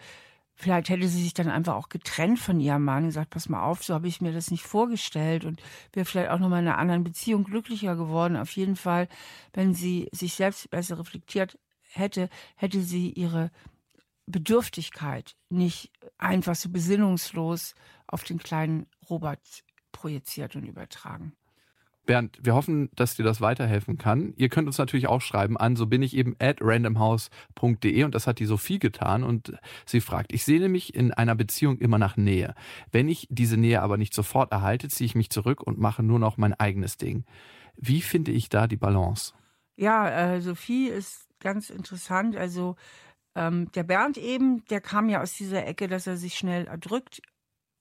vielleicht 0.55 0.89
hätte 0.89 1.07
sie 1.07 1.23
sich 1.23 1.33
dann 1.33 1.47
einfach 1.47 1.75
auch 1.75 1.87
getrennt 1.87 2.37
von 2.37 2.59
ihrem 2.59 2.83
Mann 2.83 3.03
und 3.03 3.09
gesagt, 3.09 3.29
pass 3.29 3.47
mal 3.47 3.63
auf, 3.63 3.81
so 3.81 3.93
habe 3.93 4.09
ich 4.09 4.19
mir 4.19 4.33
das 4.33 4.51
nicht 4.51 4.63
vorgestellt 4.63 5.45
und 5.45 5.61
wäre 5.93 6.05
vielleicht 6.05 6.31
auch 6.31 6.39
nochmal 6.39 6.61
in 6.61 6.67
einer 6.67 6.79
anderen 6.79 7.05
Beziehung 7.05 7.45
glücklicher 7.45 7.95
geworden. 7.95 8.35
Auf 8.35 8.51
jeden 8.57 8.75
Fall, 8.75 9.07
wenn 9.53 9.73
sie 9.73 10.09
sich 10.11 10.33
selbst 10.33 10.69
besser 10.69 10.99
reflektiert 10.99 11.57
hätte, 11.91 12.29
hätte 12.57 12.81
sie 12.81 13.09
ihre 13.11 13.51
Bedürftigkeit 14.31 15.35
nicht 15.49 15.91
einfach 16.17 16.55
so 16.55 16.69
besinnungslos 16.69 17.75
auf 18.07 18.23
den 18.23 18.39
kleinen 18.39 18.85
Robert 19.09 19.63
projiziert 19.91 20.55
und 20.55 20.65
übertragen. 20.65 21.33
Bernd, 22.05 22.39
wir 22.41 22.55
hoffen, 22.55 22.89
dass 22.95 23.15
dir 23.15 23.23
das 23.23 23.39
weiterhelfen 23.39 23.99
kann. 23.99 24.33
Ihr 24.35 24.49
könnt 24.49 24.67
uns 24.67 24.79
natürlich 24.79 25.07
auch 25.07 25.21
schreiben 25.21 25.57
an, 25.57 25.75
so 25.75 25.85
bin 25.85 26.01
ich 26.01 26.15
eben 26.15 26.35
at 26.39 26.57
randomhouse.de 26.59 28.03
und 28.03 28.15
das 28.15 28.25
hat 28.25 28.39
die 28.39 28.45
Sophie 28.45 28.79
getan 28.79 29.23
und 29.23 29.53
sie 29.85 30.01
fragt, 30.01 30.33
ich 30.33 30.43
sehne 30.43 30.69
mich 30.69 30.95
in 30.95 31.13
einer 31.13 31.35
Beziehung 31.35 31.77
immer 31.77 31.99
nach 31.99 32.17
Nähe. 32.17 32.55
Wenn 32.91 33.09
ich 33.09 33.27
diese 33.29 33.57
Nähe 33.57 33.83
aber 33.83 33.97
nicht 33.97 34.15
sofort 34.15 34.51
erhalte, 34.51 34.87
ziehe 34.87 35.05
ich 35.05 35.13
mich 35.13 35.29
zurück 35.29 35.61
und 35.61 35.77
mache 35.77 36.01
nur 36.01 36.17
noch 36.17 36.37
mein 36.37 36.53
eigenes 36.53 36.97
Ding. 36.97 37.25
Wie 37.75 38.01
finde 38.01 38.31
ich 38.31 38.49
da 38.49 38.65
die 38.65 38.77
Balance? 38.77 39.33
Ja, 39.75 40.09
äh, 40.09 40.41
Sophie 40.41 40.87
ist 40.87 41.27
ganz 41.39 41.69
interessant. 41.69 42.35
Also 42.35 42.75
ähm, 43.39 43.71
der 43.71 43.83
Bernd 43.83 44.17
eben, 44.17 44.65
der 44.65 44.81
kam 44.81 45.07
ja 45.07 45.21
aus 45.21 45.33
dieser 45.33 45.65
Ecke, 45.65 45.87
dass 45.87 46.07
er 46.07 46.17
sich 46.17 46.35
schnell 46.35 46.67
erdrückt 46.67 47.21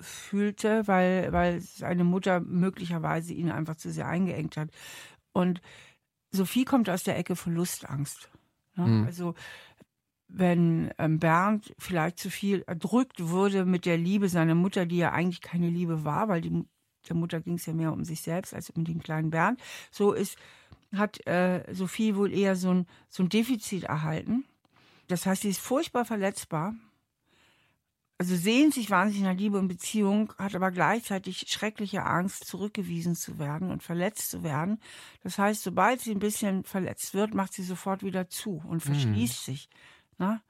fühlte, 0.00 0.86
weil, 0.86 1.32
weil 1.32 1.60
seine 1.60 2.04
Mutter 2.04 2.38
möglicherweise 2.38 3.34
ihn 3.34 3.50
einfach 3.50 3.74
zu 3.74 3.90
sehr 3.90 4.06
eingeengt 4.06 4.56
hat. 4.56 4.70
Und 5.32 5.60
Sophie 6.30 6.64
kommt 6.64 6.88
aus 6.88 7.02
der 7.02 7.18
Ecke 7.18 7.34
Verlustangst. 7.34 8.30
Ne? 8.76 8.86
Mhm. 8.86 9.04
Also 9.06 9.34
wenn 10.28 10.92
ähm, 10.98 11.18
Bernd 11.18 11.74
vielleicht 11.76 12.20
zu 12.20 12.30
viel 12.30 12.62
erdrückt 12.68 13.28
wurde 13.28 13.64
mit 13.64 13.84
der 13.84 13.96
Liebe 13.96 14.28
seiner 14.28 14.54
Mutter, 14.54 14.86
die 14.86 14.98
ja 14.98 15.10
eigentlich 15.10 15.40
keine 15.40 15.70
Liebe 15.70 16.04
war, 16.04 16.28
weil 16.28 16.40
die, 16.40 16.64
der 17.08 17.16
Mutter 17.16 17.40
ging 17.40 17.54
es 17.54 17.66
ja 17.66 17.72
mehr 17.72 17.92
um 17.92 18.04
sich 18.04 18.20
selbst 18.20 18.54
als 18.54 18.70
um 18.70 18.84
den 18.84 19.02
kleinen 19.02 19.30
Bernd, 19.30 19.60
so 19.90 20.12
ist, 20.12 20.38
hat 20.94 21.26
äh, 21.26 21.64
Sophie 21.74 22.14
wohl 22.14 22.32
eher 22.32 22.54
so 22.54 22.70
ein, 22.72 22.86
so 23.08 23.24
ein 23.24 23.28
Defizit 23.28 23.84
erhalten 23.84 24.44
das 25.08 25.26
heißt, 25.26 25.42
sie 25.42 25.50
ist 25.50 25.60
furchtbar 25.60 26.04
verletzbar. 26.04 26.74
Also 28.20 28.34
sehnt 28.34 28.74
sich 28.74 28.90
wahnsinnig 28.90 29.24
nach 29.24 29.38
Liebe 29.38 29.58
und 29.58 29.68
Beziehung, 29.68 30.32
hat 30.38 30.54
aber 30.56 30.72
gleichzeitig 30.72 31.46
schreckliche 31.48 32.04
Angst, 32.04 32.44
zurückgewiesen 32.46 33.14
zu 33.14 33.38
werden 33.38 33.70
und 33.70 33.84
verletzt 33.84 34.30
zu 34.30 34.42
werden. 34.42 34.80
Das 35.22 35.38
heißt, 35.38 35.62
sobald 35.62 36.00
sie 36.00 36.10
ein 36.10 36.18
bisschen 36.18 36.64
verletzt 36.64 37.14
wird, 37.14 37.32
macht 37.32 37.52
sie 37.52 37.62
sofort 37.62 38.02
wieder 38.02 38.28
zu 38.28 38.60
und 38.66 38.82
verschließt 38.82 39.48
mhm. 39.48 39.52
sich. 39.52 39.68
Ne? 40.18 40.40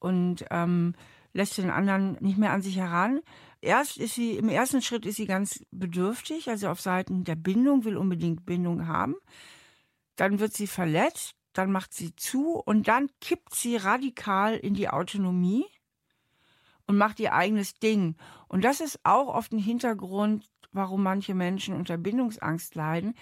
Und 0.00 0.44
ähm, 0.50 0.94
lässt 1.32 1.58
den 1.58 1.70
anderen 1.70 2.16
nicht 2.20 2.38
mehr 2.38 2.52
an 2.52 2.62
sich 2.62 2.76
heran. 2.76 3.20
Erst 3.60 3.98
ist 3.98 4.14
sie, 4.16 4.32
im 4.36 4.48
ersten 4.48 4.82
Schritt 4.82 5.06
ist 5.06 5.16
sie 5.16 5.26
ganz 5.26 5.64
bedürftig, 5.70 6.48
also 6.48 6.68
auf 6.68 6.80
Seiten 6.80 7.22
der 7.22 7.36
Bindung, 7.36 7.84
will 7.84 7.96
unbedingt 7.96 8.44
Bindung 8.46 8.88
haben. 8.88 9.14
Dann 10.16 10.40
wird 10.40 10.54
sie 10.54 10.66
verletzt, 10.66 11.36
dann 11.58 11.72
macht 11.72 11.94
sie 11.94 12.14
zu 12.14 12.54
und 12.58 12.88
dann 12.88 13.10
kippt 13.20 13.54
sie 13.54 13.76
radikal 13.76 14.56
in 14.56 14.74
die 14.74 14.88
Autonomie 14.88 15.66
und 16.86 16.96
macht 16.96 17.20
ihr 17.20 17.32
eigenes 17.32 17.74
Ding. 17.74 18.16
Und 18.48 18.64
das 18.64 18.80
ist 18.80 19.00
auch 19.04 19.28
oft 19.34 19.52
ein 19.52 19.58
Hintergrund, 19.58 20.48
warum 20.72 21.02
manche 21.02 21.34
Menschen 21.34 21.74
unter 21.74 21.96
Bindungsangst 21.96 22.74
leiden, 22.74 23.14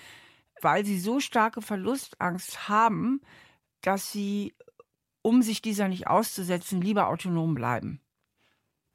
weil 0.60 0.84
sie 0.84 0.98
so 0.98 1.20
starke 1.20 1.62
Verlustangst 1.62 2.68
haben, 2.68 3.20
dass 3.80 4.12
sie, 4.12 4.54
um 5.22 5.42
sich 5.42 5.62
dieser 5.62 5.88
nicht 5.88 6.06
auszusetzen, 6.06 6.80
lieber 6.80 7.08
autonom 7.08 7.54
bleiben. 7.54 8.00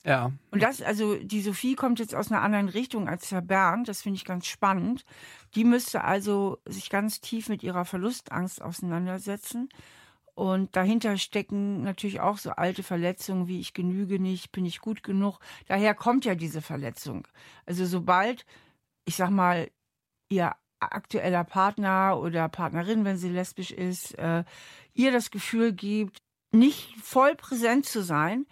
Ja. 0.10 0.32
Und 0.50 0.64
das, 0.64 0.82
also 0.82 1.18
die 1.18 1.40
Sophie 1.40 1.76
kommt 1.76 2.00
jetzt 2.00 2.16
aus 2.16 2.32
einer 2.32 2.42
anderen 2.42 2.68
Richtung 2.68 3.08
als 3.08 3.32
Herr 3.32 3.44
Bernd, 3.44 3.88
das 3.88 4.02
finde 4.02 4.18
ich 4.18 4.26
ganz 4.26 4.48
spannend. 4.48 5.06
Die 5.54 5.64
müsste 5.64 6.04
also 6.04 6.58
sich 6.66 6.90
ganz 6.90 7.22
tief 7.22 7.48
mit 7.48 7.62
ihrer 7.62 7.86
Verlustangst 7.86 8.60
auseinandersetzen. 8.60 9.70
Und 10.34 10.76
dahinter 10.76 11.16
stecken 11.18 11.84
natürlich 11.84 12.22
auch 12.22 12.40
so 12.40 12.50
alte 12.50 12.82
Verletzungen 12.82 13.48
wie 13.48 13.60
ich 13.60 13.76
genüge 13.76 14.20
nicht, 14.20 14.52
bin 14.52 14.66
ich 14.66 14.80
gut 14.80 15.04
genug. 15.04 15.38
Daher 15.68 15.94
kommt 15.94 16.26
ja 16.26 16.34
diese 16.34 16.64
Verletzung. 16.64 17.28
Also 17.68 17.86
sobald, 17.86 18.48
ich 19.06 19.16
sag 19.16 19.30
mal, 19.30 19.70
ihr 20.30 20.56
aktueller 20.80 21.44
Partner 21.44 22.20
oder 22.20 22.50
Partnerin, 22.50 23.06
wenn 23.06 23.18
sie 23.18 23.30
lesbisch 23.30 23.70
ist, 23.70 24.18
äh, 24.18 24.44
ihr 24.96 25.12
das 25.12 25.30
Gefühl 25.30 25.72
gibt, 25.72 26.18
nicht 26.52 26.96
voll 26.98 27.36
präsent 27.36 27.86
zu 27.86 28.02
sein, 28.02 28.48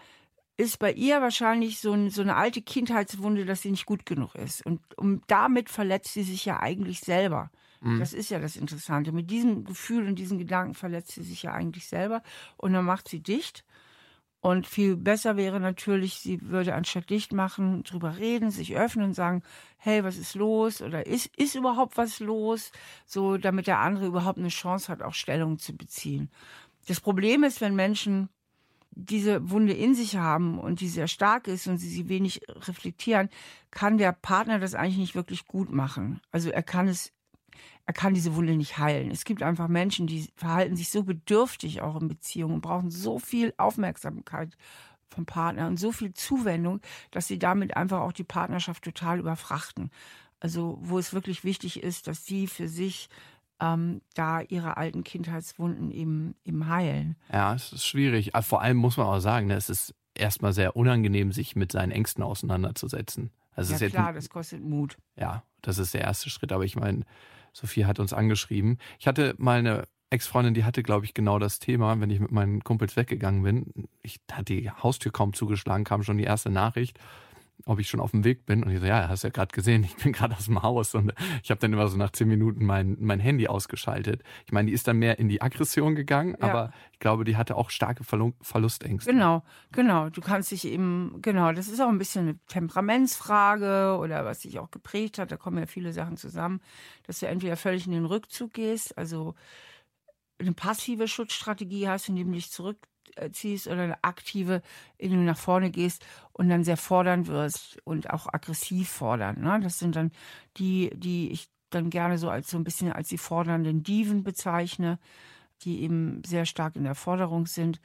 ist 0.57 0.79
bei 0.79 0.91
ihr 0.91 1.21
wahrscheinlich 1.21 1.79
so, 1.79 1.93
ein, 1.93 2.09
so, 2.09 2.21
eine 2.21 2.35
alte 2.35 2.61
Kindheitswunde, 2.61 3.45
dass 3.45 3.61
sie 3.61 3.71
nicht 3.71 3.85
gut 3.85 4.05
genug 4.05 4.33
ist. 4.35 4.65
Und 4.65 4.81
um, 4.97 5.21
damit 5.27 5.69
verletzt 5.69 6.13
sie 6.13 6.23
sich 6.23 6.45
ja 6.45 6.59
eigentlich 6.59 6.99
selber. 6.99 7.51
Mhm. 7.81 7.99
Das 7.99 8.11
ist 8.13 8.31
ja 8.31 8.39
das 8.39 8.55
Interessante. 8.55 9.11
Mit 9.11 9.29
diesem 9.29 9.63
Gefühl 9.63 10.07
und 10.07 10.15
diesen 10.15 10.39
Gedanken 10.39 10.73
verletzt 10.73 11.11
sie 11.11 11.21
sich 11.21 11.43
ja 11.43 11.53
eigentlich 11.53 11.87
selber. 11.87 12.23
Und 12.57 12.73
dann 12.73 12.85
macht 12.85 13.07
sie 13.07 13.19
dicht. 13.19 13.63
Und 14.39 14.65
viel 14.65 14.95
besser 14.95 15.35
wäre 15.35 15.59
natürlich, 15.59 16.15
sie 16.15 16.39
würde 16.41 16.73
anstatt 16.73 17.09
dicht 17.09 17.33
machen, 17.33 17.83
drüber 17.83 18.17
reden, 18.17 18.49
sich 18.49 18.75
öffnen 18.75 19.05
und 19.05 19.13
sagen, 19.13 19.43
hey, 19.77 20.03
was 20.03 20.17
ist 20.17 20.35
los? 20.35 20.81
Oder 20.81 21.05
ist, 21.05 21.35
ist 21.37 21.55
überhaupt 21.55 21.97
was 21.97 22.19
los? 22.19 22.71
So, 23.05 23.37
damit 23.37 23.67
der 23.67 23.79
andere 23.79 24.07
überhaupt 24.07 24.37
eine 24.39 24.47
Chance 24.49 24.91
hat, 24.91 25.01
auch 25.01 25.13
Stellung 25.13 25.59
zu 25.59 25.75
beziehen. 25.75 26.29
Das 26.87 26.99
Problem 26.99 27.43
ist, 27.43 27.61
wenn 27.61 27.75
Menschen 27.75 28.29
diese 29.00 29.51
Wunde 29.51 29.74
in 29.74 29.94
sich 29.94 30.18
haben 30.18 30.60
und 30.60 30.82
die 30.82 30.88
sehr 30.88 31.08
stark 31.08 31.48
ist 31.48 31.68
und 31.68 31.77
sie 31.77 31.89
sie 31.89 32.10
wenig 32.10 32.42
reflektieren, 32.50 33.30
kann 33.70 34.00
der 34.00 34.12
Partner 34.12 34.58
das 34.58 34.74
eigentlich 34.74 34.98
nicht 34.98 35.16
wirklich 35.16 35.46
gut 35.46 35.72
machen. 35.72 36.20
Also 36.32 36.50
er 36.50 36.63
kann 36.63 36.88
es, 36.88 37.13
er 37.86 37.94
kann 37.94 38.16
diese 38.16 38.36
Wunde 38.36 38.56
nicht 38.56 38.80
heilen. 38.80 39.12
Es 39.12 39.24
gibt 39.24 39.44
einfach 39.44 39.68
Menschen, 39.68 40.08
die 40.08 40.27
verhalten 40.36 40.75
sich 40.75 40.89
so 40.89 41.04
bedürftig 41.04 41.82
auch 41.82 42.01
in 42.01 42.08
Beziehungen 42.08 42.56
und 42.56 42.62
brauchen 42.62 42.89
so 42.89 43.20
viel 43.20 43.54
Aufmerksamkeit 43.58 44.58
vom 45.10 45.27
Partner 45.27 45.68
und 45.68 45.77
so 45.77 45.92
viel 45.92 46.13
Zuwendung, 46.13 46.82
dass 47.12 47.27
sie 47.27 47.38
damit 47.38 47.77
einfach 47.77 48.01
auch 48.01 48.13
die 48.13 48.24
Partnerschaft 48.24 48.84
total 48.84 49.20
überfrachten. 49.20 49.92
Also 50.39 50.80
wo 50.82 50.98
es 50.98 51.13
wirklich 51.13 51.44
wichtig 51.44 51.84
ist, 51.84 52.08
dass 52.08 52.25
sie 52.25 52.48
für 52.48 52.68
sich 52.68 53.10
ähm, 53.59 54.01
da 54.13 54.41
ihre 54.41 54.77
alten 54.77 55.03
Kindheitswunden 55.03 55.91
eben, 55.91 56.35
eben 56.45 56.67
heilen. 56.67 57.15
Ja, 57.31 57.53
es 57.53 57.73
ist 57.73 57.85
schwierig. 57.85 58.35
Ah, 58.35 58.41
vor 58.41 58.61
allem 58.61 58.77
muss 58.77 58.97
man 58.97 59.07
auch 59.07 59.19
sagen, 59.19 59.47
ne, 59.47 59.55
es 59.55 59.69
ist 59.69 59.95
erstmal 60.13 60.53
sehr 60.53 60.75
unangenehm, 60.75 61.31
sich 61.31 61.55
mit 61.55 61.71
seinen 61.71 61.91
Ängsten 61.91 62.23
auseinanderzusetzen. 62.23 63.31
Also 63.55 63.73
ja, 63.73 63.89
klar, 63.89 64.13
das 64.13 64.29
kostet 64.29 64.63
Mut. 64.63 64.97
Ja, 65.15 65.43
das 65.61 65.79
ist 65.79 65.93
der 65.93 66.01
erste 66.01 66.29
Schritt. 66.29 66.51
Aber 66.51 66.63
ich 66.63 66.75
meine, 66.75 67.03
Sophie 67.53 67.85
hat 67.85 67.99
uns 67.99 68.13
angeschrieben. 68.13 68.77
Ich 68.99 69.07
hatte 69.07 69.33
mal 69.39 69.59
eine 69.59 69.87
Ex-Freundin, 70.09 70.53
die 70.53 70.63
hatte, 70.63 70.83
glaube 70.83 71.05
ich, 71.05 71.13
genau 71.13 71.39
das 71.39 71.59
Thema, 71.59 71.99
wenn 71.99 72.09
ich 72.09 72.19
mit 72.19 72.31
meinen 72.31 72.63
Kumpels 72.63 72.95
weggegangen 72.95 73.43
bin. 73.43 73.87
Ich 74.03 74.19
hatte 74.31 74.55
die 74.55 74.69
Haustür 74.69 75.11
kaum 75.11 75.33
zugeschlagen, 75.33 75.83
kam 75.83 76.03
schon 76.03 76.17
die 76.17 76.23
erste 76.23 76.49
Nachricht 76.49 76.99
ob 77.65 77.79
ich 77.79 77.89
schon 77.89 77.99
auf 77.99 78.11
dem 78.11 78.23
Weg 78.23 78.45
bin. 78.45 78.63
Und 78.63 78.71
ich 78.71 78.79
so, 78.79 78.85
ja, 78.85 79.09
hast 79.09 79.23
ja 79.23 79.29
gerade 79.29 79.53
gesehen, 79.53 79.83
ich 79.83 79.95
bin 79.95 80.13
gerade 80.13 80.35
aus 80.35 80.45
dem 80.45 80.61
Haus. 80.61 80.95
Und 80.95 81.13
ich 81.43 81.49
habe 81.49 81.59
dann 81.59 81.73
immer 81.73 81.87
so 81.87 81.97
nach 81.97 82.11
zehn 82.11 82.27
Minuten 82.27 82.65
mein, 82.65 82.97
mein 82.99 83.19
Handy 83.19 83.47
ausgeschaltet. 83.47 84.23
Ich 84.45 84.51
meine, 84.51 84.67
die 84.67 84.73
ist 84.73 84.87
dann 84.87 84.97
mehr 84.97 85.19
in 85.19 85.29
die 85.29 85.41
Aggression 85.41 85.95
gegangen, 85.95 86.35
ja. 86.39 86.47
aber 86.47 86.71
ich 86.91 86.99
glaube, 86.99 87.25
die 87.25 87.35
hatte 87.35 87.55
auch 87.55 87.69
starke 87.69 88.03
Verlustängste. 88.03 89.11
Genau, 89.11 89.43
genau. 89.71 90.09
Du 90.09 90.21
kannst 90.21 90.51
dich 90.51 90.65
eben, 90.65 91.19
genau, 91.21 91.51
das 91.51 91.67
ist 91.67 91.81
auch 91.81 91.89
ein 91.89 91.97
bisschen 91.97 92.29
eine 92.29 92.39
Temperamentsfrage 92.47 93.97
oder 93.99 94.25
was 94.25 94.41
sich 94.41 94.59
auch 94.59 94.71
geprägt 94.71 95.19
hat. 95.19 95.31
Da 95.31 95.37
kommen 95.37 95.57
ja 95.57 95.65
viele 95.65 95.93
Sachen 95.93 96.17
zusammen, 96.17 96.61
dass 97.03 97.19
du 97.19 97.27
entweder 97.27 97.57
völlig 97.57 97.85
in 97.85 97.93
den 97.93 98.05
Rückzug 98.05 98.53
gehst, 98.53 98.97
also 98.97 99.35
eine 100.39 100.53
passive 100.53 101.07
Schutzstrategie 101.07 101.87
hast, 101.87 102.09
indem 102.09 102.27
du 102.27 102.33
dich 102.35 102.51
zurück 102.51 102.77
ziehst 103.31 103.67
oder 103.67 103.83
eine 103.83 104.03
aktive, 104.03 104.62
in 104.97 105.12
du 105.12 105.17
nach 105.17 105.38
vorne 105.38 105.71
gehst 105.71 106.05
und 106.33 106.50
dann 106.50 106.63
sehr 106.63 106.77
fordernd 106.77 107.27
wirst 107.27 107.79
und 107.83 108.09
auch 108.09 108.27
aggressiv 108.31 108.89
fordern. 108.89 109.41
Ne? 109.41 109.59
Das 109.62 109.79
sind 109.79 109.95
dann 109.95 110.12
die, 110.57 110.91
die 110.95 111.31
ich 111.31 111.50
dann 111.69 111.89
gerne 111.89 112.17
so 112.17 112.29
als 112.29 112.50
so 112.50 112.57
ein 112.57 112.63
bisschen 112.63 112.91
als 112.91 113.09
die 113.09 113.17
fordernden 113.17 113.83
Diven 113.83 114.24
bezeichne, 114.24 115.00
die 115.63 115.81
eben 115.81 116.21
sehr 116.25 116.45
stark 116.45 116.75
in 116.75 116.83
der 116.83 116.95
Forderung 116.95 117.47
sind. 117.47 117.81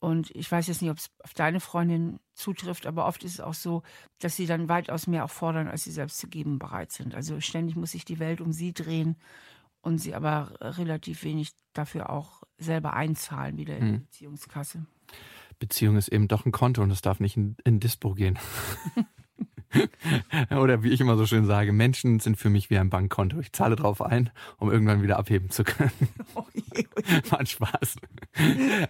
Und 0.00 0.30
ich 0.32 0.50
weiß 0.50 0.66
jetzt 0.66 0.82
nicht, 0.82 0.90
ob 0.90 0.98
es 0.98 1.10
auf 1.22 1.32
deine 1.32 1.60
Freundin 1.60 2.20
zutrifft, 2.34 2.86
aber 2.86 3.06
oft 3.06 3.24
ist 3.24 3.34
es 3.34 3.40
auch 3.40 3.54
so, 3.54 3.82
dass 4.18 4.36
sie 4.36 4.46
dann 4.46 4.68
weitaus 4.68 5.06
mehr 5.06 5.24
auch 5.24 5.30
fordern, 5.30 5.68
als 5.68 5.84
sie 5.84 5.92
selbst 5.92 6.18
zu 6.18 6.28
geben 6.28 6.58
bereit 6.58 6.92
sind. 6.92 7.14
Also 7.14 7.40
ständig 7.40 7.76
muss 7.76 7.92
sich 7.92 8.04
die 8.04 8.18
Welt 8.18 8.40
um 8.40 8.52
sie 8.52 8.74
drehen 8.74 9.16
und 9.80 9.98
sie 9.98 10.14
aber 10.14 10.52
relativ 10.60 11.24
wenig 11.24 11.52
dafür 11.72 12.10
auch 12.10 12.42
selber 12.58 12.94
einzahlen, 12.94 13.56
wieder 13.56 13.76
in 13.76 13.86
die 13.86 13.92
hm. 13.92 14.00
Beziehungskasse. 14.02 14.86
Beziehung 15.58 15.96
ist 15.96 16.08
eben 16.08 16.28
doch 16.28 16.46
ein 16.46 16.52
Konto 16.52 16.82
und 16.82 16.90
es 16.90 17.02
darf 17.02 17.20
nicht 17.20 17.36
in, 17.36 17.56
in 17.64 17.80
Dispo 17.80 18.14
gehen. 18.14 18.38
Oder 20.50 20.82
wie 20.82 20.90
ich 20.90 21.00
immer 21.00 21.16
so 21.16 21.26
schön 21.26 21.46
sage, 21.46 21.72
Menschen 21.72 22.20
sind 22.20 22.36
für 22.36 22.50
mich 22.50 22.70
wie 22.70 22.78
ein 22.78 22.90
Bankkonto. 22.90 23.40
Ich 23.40 23.52
zahle 23.52 23.76
drauf 23.76 24.02
ein, 24.02 24.30
um 24.58 24.70
irgendwann 24.70 25.02
wieder 25.02 25.18
abheben 25.18 25.50
zu 25.50 25.64
können. 25.64 25.90
Oh 26.34 26.44
je, 26.52 26.62
oh 26.96 27.00
je. 27.06 27.20
Macht 27.30 27.48
Spaß. 27.48 27.96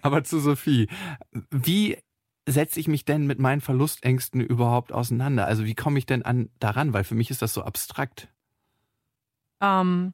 Aber 0.02 0.24
zu 0.24 0.38
Sophie, 0.38 0.88
wie 1.50 1.98
setze 2.46 2.80
ich 2.80 2.88
mich 2.88 3.04
denn 3.04 3.26
mit 3.26 3.38
meinen 3.38 3.60
Verlustängsten 3.60 4.40
überhaupt 4.40 4.92
auseinander? 4.92 5.46
Also 5.46 5.64
wie 5.64 5.74
komme 5.74 5.98
ich 5.98 6.06
denn 6.06 6.22
an 6.22 6.50
daran? 6.58 6.92
Weil 6.92 7.04
für 7.04 7.14
mich 7.14 7.30
ist 7.30 7.42
das 7.42 7.54
so 7.54 7.62
abstrakt. 7.62 8.28
Ähm, 9.60 10.12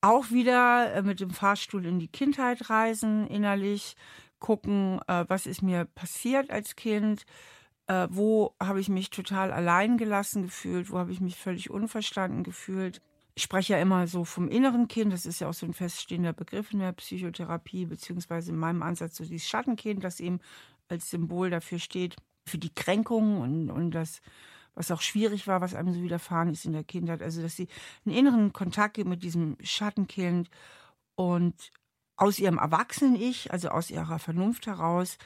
auch 0.00 0.30
wieder 0.30 0.94
äh, 0.94 1.02
mit 1.02 1.20
dem 1.20 1.30
Fahrstuhl 1.30 1.84
in 1.86 1.98
die 1.98 2.08
Kindheit 2.08 2.70
reisen, 2.70 3.26
innerlich 3.26 3.96
gucken, 4.38 5.00
äh, 5.06 5.24
was 5.28 5.46
ist 5.46 5.62
mir 5.62 5.84
passiert 5.84 6.50
als 6.50 6.76
Kind, 6.76 7.24
äh, 7.86 8.08
wo 8.10 8.54
habe 8.60 8.80
ich 8.80 8.88
mich 8.88 9.10
total 9.10 9.52
allein 9.52 9.98
gelassen 9.98 10.42
gefühlt, 10.42 10.90
wo 10.90 10.98
habe 10.98 11.12
ich 11.12 11.20
mich 11.20 11.36
völlig 11.36 11.70
unverstanden 11.70 12.42
gefühlt. 12.42 13.00
Ich 13.34 13.42
spreche 13.44 13.74
ja 13.74 13.80
immer 13.80 14.06
so 14.06 14.24
vom 14.24 14.48
inneren 14.48 14.88
Kind, 14.88 15.12
das 15.12 15.26
ist 15.26 15.40
ja 15.40 15.48
auch 15.48 15.54
so 15.54 15.66
ein 15.66 15.74
feststehender 15.74 16.32
Begriff 16.32 16.72
in 16.72 16.80
der 16.80 16.92
Psychotherapie, 16.92 17.86
beziehungsweise 17.86 18.50
in 18.50 18.58
meinem 18.58 18.82
Ansatz 18.82 19.16
so 19.16 19.24
dieses 19.24 19.48
Schattenkind, 19.48 20.02
das 20.02 20.20
eben 20.20 20.40
als 20.88 21.10
Symbol 21.10 21.50
dafür 21.50 21.78
steht, 21.78 22.16
für 22.46 22.58
die 22.58 22.74
Kränkungen 22.74 23.38
und, 23.38 23.70
und 23.70 23.90
das 23.92 24.20
was 24.80 24.90
auch 24.90 25.02
schwierig 25.02 25.46
war, 25.46 25.60
was 25.60 25.74
einem 25.74 25.92
so 25.92 26.02
widerfahren 26.02 26.48
ist 26.48 26.64
in 26.64 26.72
der 26.72 26.84
Kindheit. 26.84 27.22
Also, 27.22 27.42
dass 27.42 27.54
sie 27.54 27.68
einen 28.06 28.16
inneren 28.16 28.52
Kontakt 28.54 28.94
gibt 28.94 29.08
mit 29.08 29.22
diesem 29.22 29.58
Schattenkind 29.62 30.48
und 31.16 31.70
aus 32.16 32.38
ihrem 32.38 32.56
Erwachsenen-Ich, 32.56 33.52
also 33.52 33.68
aus 33.68 33.90
ihrer 33.90 34.18
Vernunft 34.18 34.66
heraus, 34.66 35.18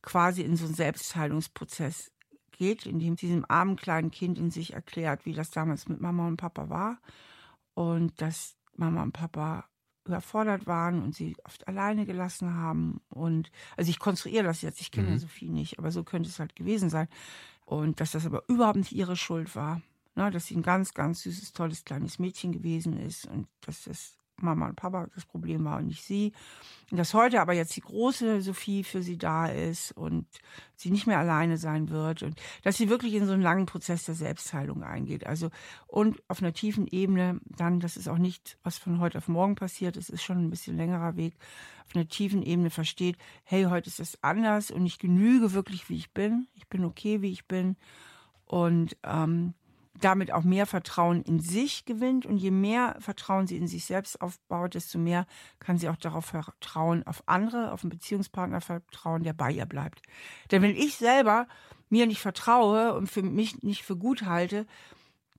quasi 0.00 0.40
in 0.40 0.56
so 0.56 0.64
einen 0.64 0.74
Selbstheilungsprozess 0.74 2.10
geht, 2.52 2.86
in 2.86 2.98
dem 2.98 3.18
sie 3.18 3.26
diesem 3.26 3.44
armen 3.48 3.76
kleinen 3.76 4.10
Kind 4.10 4.38
in 4.38 4.50
sich 4.50 4.72
erklärt, 4.72 5.26
wie 5.26 5.34
das 5.34 5.50
damals 5.50 5.88
mit 5.88 6.00
Mama 6.00 6.26
und 6.26 6.38
Papa 6.38 6.70
war 6.70 6.98
und 7.74 8.18
dass 8.20 8.56
Mama 8.76 9.02
und 9.02 9.12
Papa 9.12 9.66
überfordert 10.06 10.66
waren 10.66 11.02
und 11.02 11.14
sie 11.14 11.36
oft 11.44 11.68
alleine 11.68 12.06
gelassen 12.06 12.54
haben. 12.54 13.02
Und 13.10 13.50
also 13.76 13.90
ich 13.90 13.98
konstruiere 13.98 14.44
das 14.44 14.62
jetzt, 14.62 14.80
ich 14.80 14.90
kenne 14.90 15.10
mhm. 15.10 15.18
Sophie 15.18 15.50
nicht, 15.50 15.78
aber 15.78 15.90
so 15.90 16.02
könnte 16.02 16.30
es 16.30 16.38
halt 16.38 16.56
gewesen 16.56 16.88
sein. 16.88 17.08
Und 17.72 18.00
dass 18.00 18.12
das 18.12 18.26
aber 18.26 18.44
überhaupt 18.48 18.76
nicht 18.76 18.92
ihre 18.92 19.16
Schuld 19.16 19.56
war. 19.56 19.80
Ne, 20.14 20.30
dass 20.30 20.46
sie 20.46 20.56
ein 20.56 20.62
ganz, 20.62 20.92
ganz 20.92 21.22
süßes, 21.22 21.54
tolles 21.54 21.86
kleines 21.86 22.18
Mädchen 22.18 22.52
gewesen 22.52 22.98
ist 22.98 23.24
und 23.26 23.48
dass 23.62 23.84
das 23.84 24.18
Mama 24.42 24.68
und 24.68 24.76
Papa 24.76 25.06
das 25.14 25.24
Problem 25.24 25.64
war 25.64 25.78
und 25.78 25.86
nicht 25.86 26.02
sie. 26.02 26.32
Und 26.90 26.98
dass 26.98 27.14
heute 27.14 27.40
aber 27.40 27.54
jetzt 27.54 27.74
die 27.76 27.80
große 27.80 28.42
Sophie 28.42 28.84
für 28.84 29.02
sie 29.02 29.16
da 29.16 29.46
ist 29.46 29.92
und 29.92 30.26
sie 30.76 30.90
nicht 30.90 31.06
mehr 31.06 31.18
alleine 31.18 31.56
sein 31.56 31.88
wird 31.88 32.22
und 32.22 32.40
dass 32.62 32.76
sie 32.76 32.88
wirklich 32.88 33.14
in 33.14 33.26
so 33.26 33.32
einen 33.32 33.42
langen 33.42 33.66
Prozess 33.66 34.04
der 34.04 34.14
Selbstheilung 34.14 34.82
eingeht. 34.82 35.26
Also 35.26 35.50
und 35.86 36.22
auf 36.28 36.42
einer 36.42 36.52
tiefen 36.52 36.86
Ebene 36.86 37.40
dann, 37.46 37.80
das 37.80 37.96
ist 37.96 38.08
auch 38.08 38.18
nicht, 38.18 38.58
was 38.62 38.78
von 38.78 39.00
heute 39.00 39.18
auf 39.18 39.28
morgen 39.28 39.54
passiert, 39.54 39.96
es 39.96 40.10
ist 40.10 40.22
schon 40.22 40.38
ein 40.38 40.50
bisschen 40.50 40.76
längerer 40.76 41.16
Weg, 41.16 41.34
auf 41.86 41.96
einer 41.96 42.08
tiefen 42.08 42.42
Ebene 42.42 42.70
versteht, 42.70 43.16
hey, 43.44 43.64
heute 43.64 43.88
ist 43.88 44.00
es 44.00 44.22
anders 44.22 44.70
und 44.70 44.84
ich 44.86 44.98
genüge 44.98 45.52
wirklich, 45.52 45.88
wie 45.88 45.96
ich 45.96 46.12
bin. 46.12 46.46
Ich 46.54 46.68
bin 46.68 46.84
okay, 46.84 47.22
wie 47.22 47.32
ich 47.32 47.46
bin. 47.46 47.76
Und 48.44 48.96
ähm, 49.02 49.54
damit 50.04 50.32
auch 50.32 50.44
mehr 50.44 50.66
Vertrauen 50.66 51.22
in 51.22 51.40
sich 51.40 51.84
gewinnt. 51.84 52.26
Und 52.26 52.36
je 52.36 52.50
mehr 52.50 52.96
Vertrauen 52.98 53.46
sie 53.46 53.56
in 53.56 53.66
sich 53.66 53.84
selbst 53.84 54.20
aufbaut, 54.20 54.74
desto 54.74 54.98
mehr 54.98 55.26
kann 55.58 55.78
sie 55.78 55.88
auch 55.88 55.96
darauf 55.96 56.26
vertrauen, 56.26 57.06
auf 57.06 57.22
andere, 57.26 57.72
auf 57.72 57.82
einen 57.82 57.90
Beziehungspartner 57.90 58.60
vertrauen, 58.60 59.22
der 59.22 59.32
bei 59.32 59.50
ihr 59.50 59.66
bleibt. 59.66 60.02
Denn 60.50 60.62
wenn 60.62 60.76
ich 60.76 60.96
selber 60.96 61.46
mir 61.88 62.06
nicht 62.06 62.20
vertraue 62.20 62.94
und 62.94 63.08
für 63.08 63.22
mich 63.22 63.62
nicht 63.62 63.82
für 63.82 63.96
gut 63.96 64.22
halte, 64.22 64.66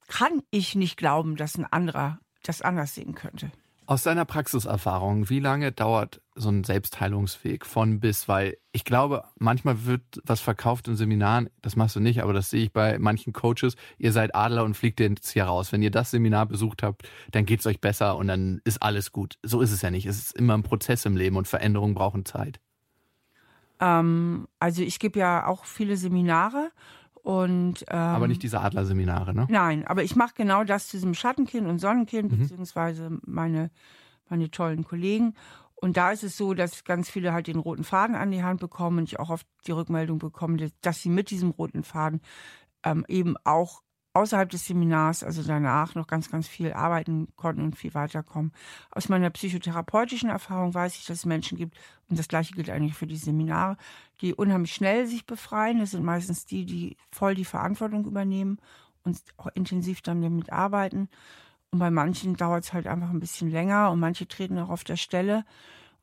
kann 0.07 0.43
ich 0.51 0.75
nicht 0.75 0.97
glauben, 0.97 1.35
dass 1.35 1.57
ein 1.57 1.65
anderer 1.65 2.19
das 2.43 2.61
anders 2.61 2.93
sehen 2.93 3.15
könnte. 3.15 3.51
Aus 3.85 4.03
deiner 4.03 4.23
Praxiserfahrung, 4.23 5.29
wie 5.29 5.39
lange 5.39 5.73
dauert 5.73 6.21
so 6.35 6.49
ein 6.49 6.63
Selbstheilungsweg 6.63 7.65
von 7.65 7.99
bis? 7.99 8.29
Weil 8.29 8.57
ich 8.71 8.85
glaube, 8.85 9.25
manchmal 9.37 9.85
wird 9.85 10.01
was 10.23 10.39
verkauft 10.39 10.87
in 10.87 10.95
Seminaren, 10.95 11.49
das 11.61 11.75
machst 11.75 11.95
du 11.97 11.99
nicht, 11.99 12.23
aber 12.23 12.31
das 12.31 12.49
sehe 12.49 12.63
ich 12.63 12.71
bei 12.71 12.97
manchen 12.97 13.33
Coaches. 13.33 13.75
Ihr 13.97 14.13
seid 14.13 14.35
Adler 14.35 14.63
und 14.63 14.75
fliegt 14.75 15.01
jetzt 15.01 15.29
hier 15.29 15.45
raus. 15.45 15.73
Wenn 15.73 15.81
ihr 15.81 15.91
das 15.91 16.11
Seminar 16.11 16.45
besucht 16.45 16.81
habt, 16.81 17.07
dann 17.31 17.45
geht 17.45 17.59
es 17.59 17.65
euch 17.65 17.81
besser 17.81 18.15
und 18.15 18.27
dann 18.27 18.61
ist 18.63 18.81
alles 18.81 19.11
gut. 19.11 19.37
So 19.43 19.59
ist 19.59 19.71
es 19.71 19.81
ja 19.81 19.91
nicht. 19.91 20.05
Es 20.05 20.17
ist 20.17 20.37
immer 20.37 20.53
ein 20.53 20.63
Prozess 20.63 21.05
im 21.05 21.17
Leben 21.17 21.35
und 21.35 21.47
Veränderungen 21.47 21.93
brauchen 21.93 22.23
Zeit. 22.25 22.61
Ähm, 23.81 24.47
also 24.59 24.81
ich 24.81 24.99
gebe 24.99 25.19
ja 25.19 25.45
auch 25.45 25.65
viele 25.65 25.97
Seminare 25.97 26.71
und, 27.23 27.85
ähm, 27.87 27.97
aber 27.97 28.27
nicht 28.27 28.43
diese 28.43 28.59
Adlerseminare, 28.59 29.33
ne? 29.33 29.47
Nein, 29.49 29.87
aber 29.87 30.03
ich 30.03 30.17
mache 30.17 30.33
genau 30.35 30.65
das 30.65 30.89
zu 30.89 30.97
diesem 30.97 31.13
Schattenkind 31.13 31.67
und 31.67 31.79
Sonnenkind, 31.79 32.31
mhm. 32.31 32.37
beziehungsweise 32.37 33.17
meine, 33.25 33.71
meine 34.29 34.51
tollen 34.51 34.83
Kollegen. 34.83 35.33
Und 35.75 35.95
da 35.95 36.11
ist 36.11 36.23
es 36.23 36.35
so, 36.35 36.53
dass 36.53 36.83
ganz 36.83 37.09
viele 37.09 37.31
halt 37.31 37.47
den 37.47 37.59
roten 37.59 37.85
Faden 37.85 38.15
an 38.15 38.31
die 38.31 38.43
Hand 38.43 38.59
bekommen 38.59 38.99
und 38.99 39.03
ich 39.05 39.19
auch 39.19 39.29
oft 39.29 39.47
die 39.65 39.71
Rückmeldung 39.71 40.19
bekomme, 40.19 40.69
dass 40.81 41.01
sie 41.01 41.09
mit 41.09 41.29
diesem 41.29 41.51
roten 41.51 41.83
Faden 41.83 42.19
ähm, 42.83 43.05
eben 43.07 43.35
auch 43.45 43.82
außerhalb 44.13 44.49
des 44.49 44.67
Seminars, 44.67 45.23
also 45.23 45.41
danach, 45.43 45.95
noch 45.95 46.07
ganz, 46.07 46.29
ganz 46.29 46.47
viel 46.47 46.71
arbeiten 46.71 47.27
konnten 47.35 47.63
und 47.63 47.75
viel 47.75 47.93
weiterkommen. 47.93 48.51
Aus 48.91 49.09
meiner 49.09 49.29
psychotherapeutischen 49.31 50.29
Erfahrung 50.29 50.73
weiß 50.73 50.95
ich, 50.95 51.05
dass 51.05 51.19
es 51.19 51.25
Menschen 51.25 51.57
gibt, 51.57 51.77
und 52.09 52.19
das 52.19 52.27
gleiche 52.27 52.53
gilt 52.53 52.69
eigentlich 52.69 52.93
für 52.93 53.07
die 53.07 53.17
Seminare, 53.17 53.77
die 54.21 54.35
unheimlich 54.35 54.73
schnell 54.73 55.07
sich 55.07 55.25
befreien. 55.25 55.79
Das 55.79 55.91
sind 55.91 56.03
meistens 56.03 56.45
die, 56.45 56.65
die 56.65 56.97
voll 57.11 57.33
die 57.33 57.45
Verantwortung 57.45 58.05
übernehmen 58.05 58.59
und 59.03 59.19
auch 59.37 59.47
intensiv 59.55 60.01
dann 60.01 60.21
damit 60.21 60.51
arbeiten. 60.51 61.09
Und 61.71 61.79
bei 61.79 61.89
manchen 61.89 62.35
dauert 62.35 62.65
es 62.65 62.73
halt 62.73 62.85
einfach 62.85 63.09
ein 63.09 63.19
bisschen 63.19 63.49
länger 63.49 63.89
und 63.89 63.99
manche 63.99 64.27
treten 64.27 64.59
auch 64.59 64.69
auf 64.69 64.83
der 64.83 64.97
Stelle. 64.97 65.43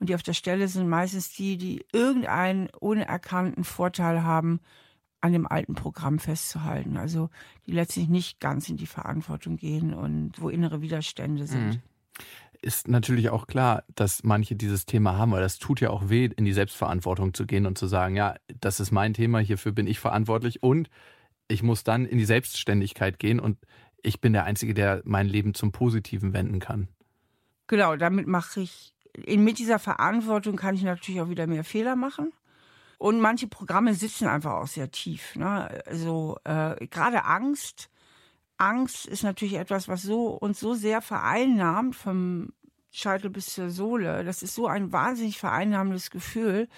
Und 0.00 0.08
die 0.08 0.16
auf 0.16 0.22
der 0.22 0.32
Stelle 0.32 0.66
sind 0.66 0.88
meistens 0.88 1.32
die, 1.32 1.58
die 1.58 1.84
irgendeinen 1.92 2.70
unerkannten 2.80 3.62
Vorteil 3.62 4.24
haben, 4.24 4.60
an 5.20 5.32
dem 5.32 5.46
alten 5.46 5.74
Programm 5.74 6.18
festzuhalten. 6.18 6.96
Also 6.96 7.30
die 7.66 7.72
letztlich 7.72 8.08
nicht 8.08 8.40
ganz 8.40 8.68
in 8.68 8.76
die 8.76 8.86
Verantwortung 8.86 9.56
gehen 9.56 9.94
und 9.94 10.40
wo 10.40 10.48
innere 10.48 10.80
Widerstände 10.80 11.46
sind. 11.46 11.66
Mhm. 11.66 11.82
Ist 12.62 12.88
natürlich 12.88 13.30
auch 13.30 13.46
klar, 13.46 13.84
dass 13.94 14.22
manche 14.22 14.54
dieses 14.54 14.84
Thema 14.84 15.16
haben, 15.16 15.32
weil 15.32 15.40
das 15.40 15.58
tut 15.58 15.80
ja 15.80 15.90
auch 15.90 16.10
weh, 16.10 16.26
in 16.26 16.44
die 16.44 16.52
Selbstverantwortung 16.52 17.32
zu 17.32 17.46
gehen 17.46 17.64
und 17.64 17.78
zu 17.78 17.86
sagen, 17.86 18.16
ja, 18.16 18.34
das 18.60 18.80
ist 18.80 18.90
mein 18.90 19.14
Thema, 19.14 19.38
hierfür 19.38 19.72
bin 19.72 19.86
ich 19.86 19.98
verantwortlich 19.98 20.62
und 20.62 20.90
ich 21.48 21.62
muss 21.62 21.84
dann 21.84 22.04
in 22.04 22.18
die 22.18 22.26
Selbstständigkeit 22.26 23.18
gehen 23.18 23.40
und 23.40 23.58
ich 24.02 24.20
bin 24.20 24.32
der 24.32 24.44
Einzige, 24.44 24.74
der 24.74 25.02
mein 25.04 25.26
Leben 25.26 25.54
zum 25.54 25.72
Positiven 25.72 26.32
wenden 26.32 26.58
kann. 26.58 26.88
Genau, 27.66 27.96
damit 27.96 28.26
mache 28.26 28.60
ich, 28.60 28.94
mit 29.26 29.58
dieser 29.58 29.78
Verantwortung 29.78 30.56
kann 30.56 30.74
ich 30.74 30.82
natürlich 30.82 31.20
auch 31.20 31.30
wieder 31.30 31.46
mehr 31.46 31.64
Fehler 31.64 31.96
machen. 31.96 32.32
Und 33.00 33.18
manche 33.18 33.46
Programme 33.46 33.94
sitzen 33.94 34.28
einfach 34.28 34.52
auch 34.52 34.66
sehr 34.66 34.90
tief. 34.90 35.34
Ne? 35.34 35.82
Also 35.86 36.36
äh, 36.44 36.86
gerade 36.88 37.24
Angst, 37.24 37.88
Angst 38.58 39.06
ist 39.06 39.22
natürlich 39.22 39.54
etwas, 39.54 39.88
was 39.88 40.02
so 40.02 40.26
uns 40.26 40.60
so 40.60 40.74
sehr 40.74 41.00
vereinnahmt, 41.00 41.96
vom 41.96 42.52
Scheitel 42.90 43.30
bis 43.30 43.54
zur 43.54 43.70
Sohle. 43.70 44.22
Das 44.22 44.42
ist 44.42 44.54
so 44.54 44.66
ein 44.66 44.92
wahnsinnig 44.92 45.38
vereinnahmendes 45.38 46.10
Gefühl. 46.10 46.68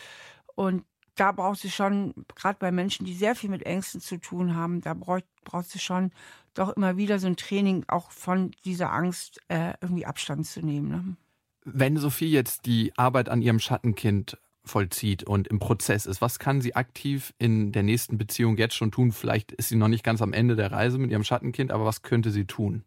Und 0.54 0.84
da 1.16 1.32
brauchst 1.32 1.64
du 1.64 1.68
schon, 1.70 2.14
gerade 2.36 2.56
bei 2.60 2.70
Menschen, 2.70 3.04
die 3.04 3.14
sehr 3.14 3.34
viel 3.34 3.50
mit 3.50 3.66
Ängsten 3.66 4.00
zu 4.00 4.16
tun 4.18 4.54
haben, 4.54 4.80
da 4.80 4.94
brauchst, 4.94 5.26
brauchst 5.42 5.74
du 5.74 5.80
schon 5.80 6.12
doch 6.54 6.68
immer 6.76 6.96
wieder 6.96 7.18
so 7.18 7.26
ein 7.26 7.36
Training, 7.36 7.84
auch 7.88 8.12
von 8.12 8.52
dieser 8.64 8.92
Angst 8.92 9.40
äh, 9.48 9.72
irgendwie 9.80 10.06
Abstand 10.06 10.46
zu 10.46 10.64
nehmen. 10.64 10.88
Ne? 10.88 11.16
Wenn 11.64 11.96
Sophie 11.96 12.30
jetzt 12.30 12.64
die 12.66 12.96
Arbeit 12.96 13.28
an 13.28 13.42
ihrem 13.42 13.58
Schattenkind 13.58 14.38
vollzieht 14.64 15.24
und 15.24 15.48
im 15.48 15.58
Prozess 15.58 16.06
ist, 16.06 16.20
was 16.20 16.38
kann 16.38 16.60
sie 16.60 16.76
aktiv 16.76 17.34
in 17.38 17.72
der 17.72 17.82
nächsten 17.82 18.18
Beziehung 18.18 18.56
jetzt 18.56 18.74
schon 18.74 18.92
tun? 18.92 19.12
Vielleicht 19.12 19.52
ist 19.52 19.68
sie 19.68 19.76
noch 19.76 19.88
nicht 19.88 20.04
ganz 20.04 20.22
am 20.22 20.32
Ende 20.32 20.56
der 20.56 20.70
Reise 20.70 20.98
mit 20.98 21.10
ihrem 21.10 21.24
Schattenkind, 21.24 21.72
aber 21.72 21.84
was 21.84 22.02
könnte 22.02 22.30
sie 22.30 22.44
tun? 22.44 22.84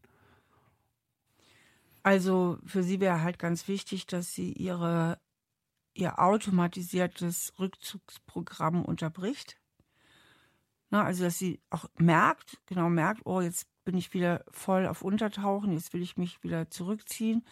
Also 2.04 2.60
für 2.66 2.84
sie 2.84 3.00
wäre 3.00 3.22
halt 3.22 3.40
ganz 3.40 3.68
wichtig, 3.68 4.06
dass 4.06 4.34
sie 4.34 4.54
ihre, 4.54 5.20
ihr 5.94 6.20
automatisiertes 6.20 7.54
Rückzugsprogramm 7.60 8.86
unterbricht. 8.86 9.58
Na, 10.92 11.04
also 11.04 11.24
dass 11.24 11.40
sie 11.40 11.60
auch 11.72 11.86
merkt, 11.98 12.60
genau 12.68 12.90
merkt, 12.90 13.22
oh, 13.26 13.42
jetzt 13.42 13.68
bin 13.84 13.98
ich 13.98 14.14
wieder 14.14 14.46
voll 14.52 14.88
auf 14.88 15.02
Untertauchen, 15.02 15.74
jetzt 15.74 15.94
will 15.94 16.02
ich 16.02 16.16
mich 16.16 16.44
wieder 16.44 16.70
zurückziehen 16.70 17.44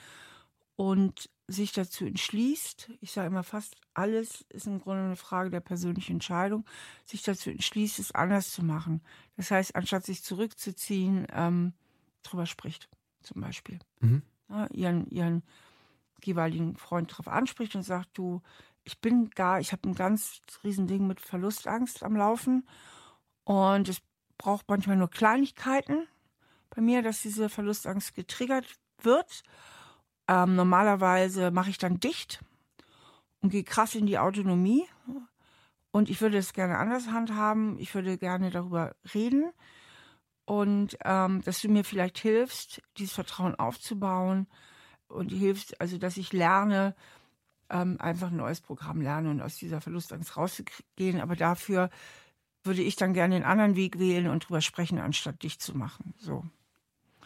und 0.75 1.29
sich 1.47 1.73
dazu 1.73 2.05
entschließt, 2.05 2.91
ich 3.01 3.11
sage 3.11 3.27
immer 3.27 3.43
fast 3.43 3.75
alles 3.93 4.45
ist 4.49 4.65
im 4.65 4.79
Grunde 4.79 5.03
eine 5.03 5.15
Frage 5.15 5.49
der 5.49 5.59
persönlichen 5.59 6.13
Entscheidung, 6.13 6.65
sich 7.05 7.21
dazu 7.21 7.49
entschließt, 7.49 7.99
es 7.99 8.11
anders 8.13 8.51
zu 8.51 8.63
machen. 8.63 9.01
Das 9.35 9.51
heißt, 9.51 9.75
anstatt 9.75 10.05
sich 10.05 10.23
zurückzuziehen, 10.23 11.27
ähm, 11.31 11.73
drüber 12.23 12.45
spricht, 12.45 12.89
zum 13.21 13.41
Beispiel. 13.41 13.79
Mhm. 13.99 14.23
Ja, 14.49 14.67
ihren, 14.67 15.07
ihren 15.07 15.43
jeweiligen 16.23 16.77
Freund 16.77 17.11
darauf 17.11 17.27
anspricht 17.27 17.75
und 17.75 17.83
sagt, 17.83 18.17
du, 18.17 18.41
ich 18.83 18.99
bin 18.99 19.29
da, 19.35 19.59
ich 19.59 19.71
habe 19.71 19.89
ein 19.89 19.95
ganz 19.95 20.41
Riesending 20.63 21.07
mit 21.07 21.19
Verlustangst 21.19 22.03
am 22.03 22.15
Laufen 22.15 22.67
und 23.43 23.89
es 23.89 24.01
braucht 24.37 24.67
manchmal 24.69 24.95
nur 24.95 25.09
Kleinigkeiten 25.09 26.07
bei 26.69 26.81
mir, 26.81 27.01
dass 27.01 27.21
diese 27.21 27.49
Verlustangst 27.49 28.15
getriggert 28.15 28.65
wird 29.01 29.43
ähm, 30.27 30.55
normalerweise 30.55 31.51
mache 31.51 31.69
ich 31.69 31.77
dann 31.77 31.99
dicht 31.99 32.43
und 33.41 33.49
gehe 33.49 33.63
krass 33.63 33.95
in 33.95 34.05
die 34.05 34.19
Autonomie. 34.19 34.85
Und 35.91 36.09
ich 36.09 36.21
würde 36.21 36.37
es 36.37 36.53
gerne 36.53 36.77
anders 36.77 37.07
handhaben. 37.07 37.77
Ich 37.77 37.93
würde 37.93 38.17
gerne 38.17 38.49
darüber 38.49 38.95
reden. 39.13 39.51
Und 40.45 40.97
ähm, 41.05 41.41
dass 41.43 41.61
du 41.61 41.69
mir 41.69 41.83
vielleicht 41.83 42.17
hilfst, 42.17 42.81
dieses 42.97 43.13
Vertrauen 43.13 43.55
aufzubauen 43.55 44.47
und 45.07 45.29
hilfst, 45.29 45.79
also 45.79 45.97
dass 45.97 46.17
ich 46.17 46.33
lerne, 46.33 46.95
ähm, 47.69 47.97
einfach 47.99 48.31
ein 48.31 48.37
neues 48.37 48.61
Programm 48.61 49.01
lernen 49.01 49.29
und 49.29 49.41
aus 49.41 49.55
dieser 49.55 49.81
Verlustangst 49.81 50.35
rauszugehen. 50.35 51.21
Aber 51.21 51.35
dafür 51.35 51.89
würde 52.63 52.81
ich 52.81 52.95
dann 52.95 53.13
gerne 53.13 53.35
einen 53.35 53.45
anderen 53.45 53.75
Weg 53.75 53.99
wählen 53.99 54.27
und 54.27 54.47
drüber 54.47 54.61
sprechen, 54.61 54.99
anstatt 54.99 55.43
dich 55.43 55.59
zu 55.59 55.77
machen. 55.77 56.13
So 56.17 56.43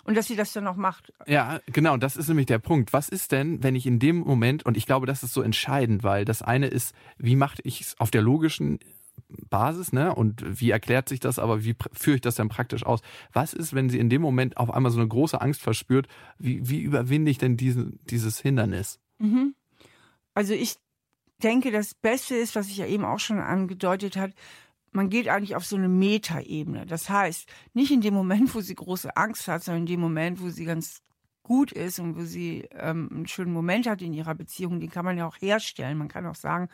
und 0.08 0.16
dass 0.16 0.28
sie 0.28 0.38
das 0.38 0.54
dann 0.54 0.66
auch 0.68 0.78
macht. 0.78 1.14
Ja, 1.28 1.60
genau, 1.68 1.98
das 1.98 2.16
ist 2.16 2.30
nämlich 2.30 2.46
der 2.46 2.60
Punkt. 2.60 2.94
Was 2.94 3.10
ist 3.10 3.34
denn, 3.34 3.62
wenn 3.62 3.76
ich 3.76 3.86
in 3.86 4.00
dem 4.00 4.20
Moment, 4.20 4.66
und 4.66 4.78
ich 4.78 4.86
glaube, 4.86 5.06
das 5.06 5.22
ist 5.22 5.34
so 5.34 5.42
entscheidend, 5.42 6.04
weil 6.04 6.24
das 6.24 6.42
eine 6.42 6.68
ist, 6.68 6.96
wie 7.18 7.36
mache 7.36 7.58
ich 7.64 7.82
es 7.82 8.00
auf 8.00 8.10
der 8.10 8.22
logischen 8.22 8.80
Basis, 9.50 9.92
ne? 9.92 10.16
Und 10.16 10.62
wie 10.62 10.72
erklärt 10.72 11.10
sich 11.10 11.20
das, 11.20 11.40
aber 11.40 11.66
wie 11.66 11.76
führe 11.92 12.16
ich 12.16 12.22
das 12.22 12.36
dann 12.36 12.48
praktisch 12.48 12.86
aus? 12.86 13.02
Was 13.34 13.54
ist, 13.54 13.74
wenn 13.74 13.90
sie 13.90 14.00
in 14.00 14.10
dem 14.10 14.22
Moment 14.22 14.56
auf 14.56 14.72
einmal 14.72 14.92
so 14.92 15.00
eine 15.00 15.10
große 15.10 15.42
Angst 15.42 15.62
verspürt? 15.62 16.08
Wie, 16.40 16.70
wie 16.70 16.80
überwinde 16.80 17.30
ich 17.30 17.38
denn 17.38 17.58
diesen, 17.58 18.00
dieses 18.06 18.40
Hindernis? 18.40 19.00
Mhm. 19.20 19.56
Also 20.34 20.54
ich 20.54 20.76
denke, 21.44 21.72
das 21.72 21.94
Beste 21.94 22.36
ist, 22.36 22.56
was 22.56 22.70
ich 22.70 22.78
ja 22.78 22.88
eben 22.88 23.04
auch 23.04 23.20
schon 23.20 23.40
angedeutet 23.40 24.16
habe, 24.16 24.32
man 24.92 25.10
geht 25.10 25.28
eigentlich 25.28 25.56
auf 25.56 25.66
so 25.66 25.76
eine 25.76 25.90
Metaebene. 25.90 26.86
Das 26.86 27.10
heißt, 27.10 27.48
nicht 27.74 27.92
in 27.92 28.02
dem 28.02 28.14
Moment, 28.14 28.54
wo 28.56 28.62
sie 28.62 28.76
große 28.76 29.16
Angst 29.16 29.48
hat, 29.48 29.64
sondern 29.64 29.84
in 29.84 29.88
dem 29.88 30.00
Moment, 30.00 30.42
wo 30.42 30.50
sie 30.50 30.66
ganz 30.66 31.02
gut 31.44 31.72
ist 31.72 32.00
und 32.00 32.18
wo 32.18 32.22
sie 32.22 32.68
ähm, 32.72 33.10
einen 33.12 33.28
schönen 33.28 33.54
Moment 33.54 33.88
hat 33.88 34.02
in 34.02 34.14
ihrer 34.14 34.36
Beziehung, 34.36 34.80
den 34.80 34.90
kann 34.90 35.06
man 35.06 35.18
ja 35.18 35.28
auch 35.28 35.38
herstellen. 35.40 35.98
Man 35.98 36.10
kann 36.10 36.26
auch 36.26 36.36
sagen, 36.36 36.68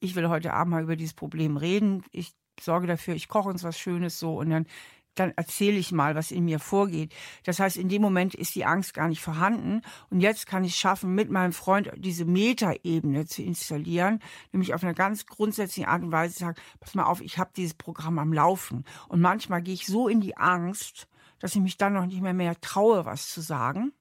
ich 0.00 0.14
will 0.16 0.28
heute 0.28 0.54
Abend 0.54 0.72
mal 0.72 0.82
über 0.82 0.96
dieses 0.96 1.14
Problem 1.14 1.56
reden. 1.56 2.02
Ich 2.10 2.32
sorge 2.58 2.86
dafür, 2.86 3.14
ich 3.14 3.28
koche 3.28 3.48
uns 3.48 3.62
was 3.62 3.78
Schönes 3.78 4.18
so 4.18 4.38
und 4.38 4.50
dann 4.50 4.66
dann 5.14 5.32
erzähle 5.36 5.76
ich 5.76 5.92
mal, 5.92 6.14
was 6.14 6.30
in 6.30 6.44
mir 6.44 6.58
vorgeht. 6.58 7.14
Das 7.44 7.58
heißt, 7.58 7.76
in 7.76 7.88
dem 7.88 8.02
Moment 8.02 8.34
ist 8.34 8.54
die 8.54 8.64
Angst 8.64 8.94
gar 8.94 9.08
nicht 9.08 9.20
vorhanden. 9.20 9.82
Und 10.08 10.20
jetzt 10.20 10.46
kann 10.46 10.64
ich 10.64 10.76
schaffen, 10.76 11.14
mit 11.14 11.30
meinem 11.30 11.52
Freund 11.52 11.90
diese 11.96 12.24
Metaebene 12.24 13.26
zu 13.26 13.42
installieren, 13.42 14.20
nämlich 14.52 14.74
auf 14.74 14.82
einer 14.82 14.94
ganz 14.94 15.26
grundsätzlichen 15.26 15.88
Art 15.88 16.02
und 16.02 16.12
Weise 16.12 16.34
zu 16.34 16.40
sagen, 16.40 16.60
pass 16.80 16.94
mal 16.94 17.04
auf, 17.04 17.20
ich 17.20 17.38
habe 17.38 17.50
dieses 17.56 17.74
Programm 17.74 18.18
am 18.18 18.32
Laufen. 18.32 18.84
Und 19.08 19.20
manchmal 19.20 19.62
gehe 19.62 19.74
ich 19.74 19.86
so 19.86 20.08
in 20.08 20.20
die 20.20 20.36
Angst, 20.36 21.08
dass 21.38 21.54
ich 21.54 21.60
mich 21.60 21.76
dann 21.76 21.94
noch 21.94 22.06
nicht 22.06 22.20
mehr 22.20 22.34
mehr 22.34 22.60
traue, 22.60 23.04
was 23.04 23.28
zu 23.28 23.40
sagen. 23.40 23.92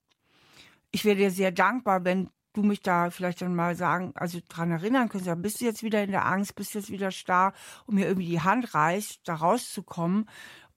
Ich 0.92 1.06
wäre 1.06 1.16
dir 1.16 1.32
sehr 1.32 1.52
dankbar, 1.52 2.04
wenn 2.04 2.30
du 2.54 2.64
mich 2.64 2.82
da 2.82 3.10
vielleicht 3.10 3.42
dann 3.42 3.56
mal 3.56 3.76
sagen, 3.76 4.12
also 4.16 4.40
dran 4.48 4.72
erinnern 4.72 5.10
sagen, 5.14 5.42
bist 5.42 5.62
du 5.62 5.66
jetzt 5.66 5.84
wieder 5.84 6.04
in 6.04 6.12
der 6.12 6.26
Angst, 6.26 6.56
bist 6.56 6.74
du 6.74 6.80
jetzt 6.80 6.92
wieder 6.92 7.12
starr 7.12 7.54
und 7.86 7.96
mir 7.96 8.08
irgendwie 8.08 8.28
die 8.28 8.42
Hand 8.42 8.74
reißt, 8.74 9.22
da 9.24 9.36
rauszukommen. 9.36 10.28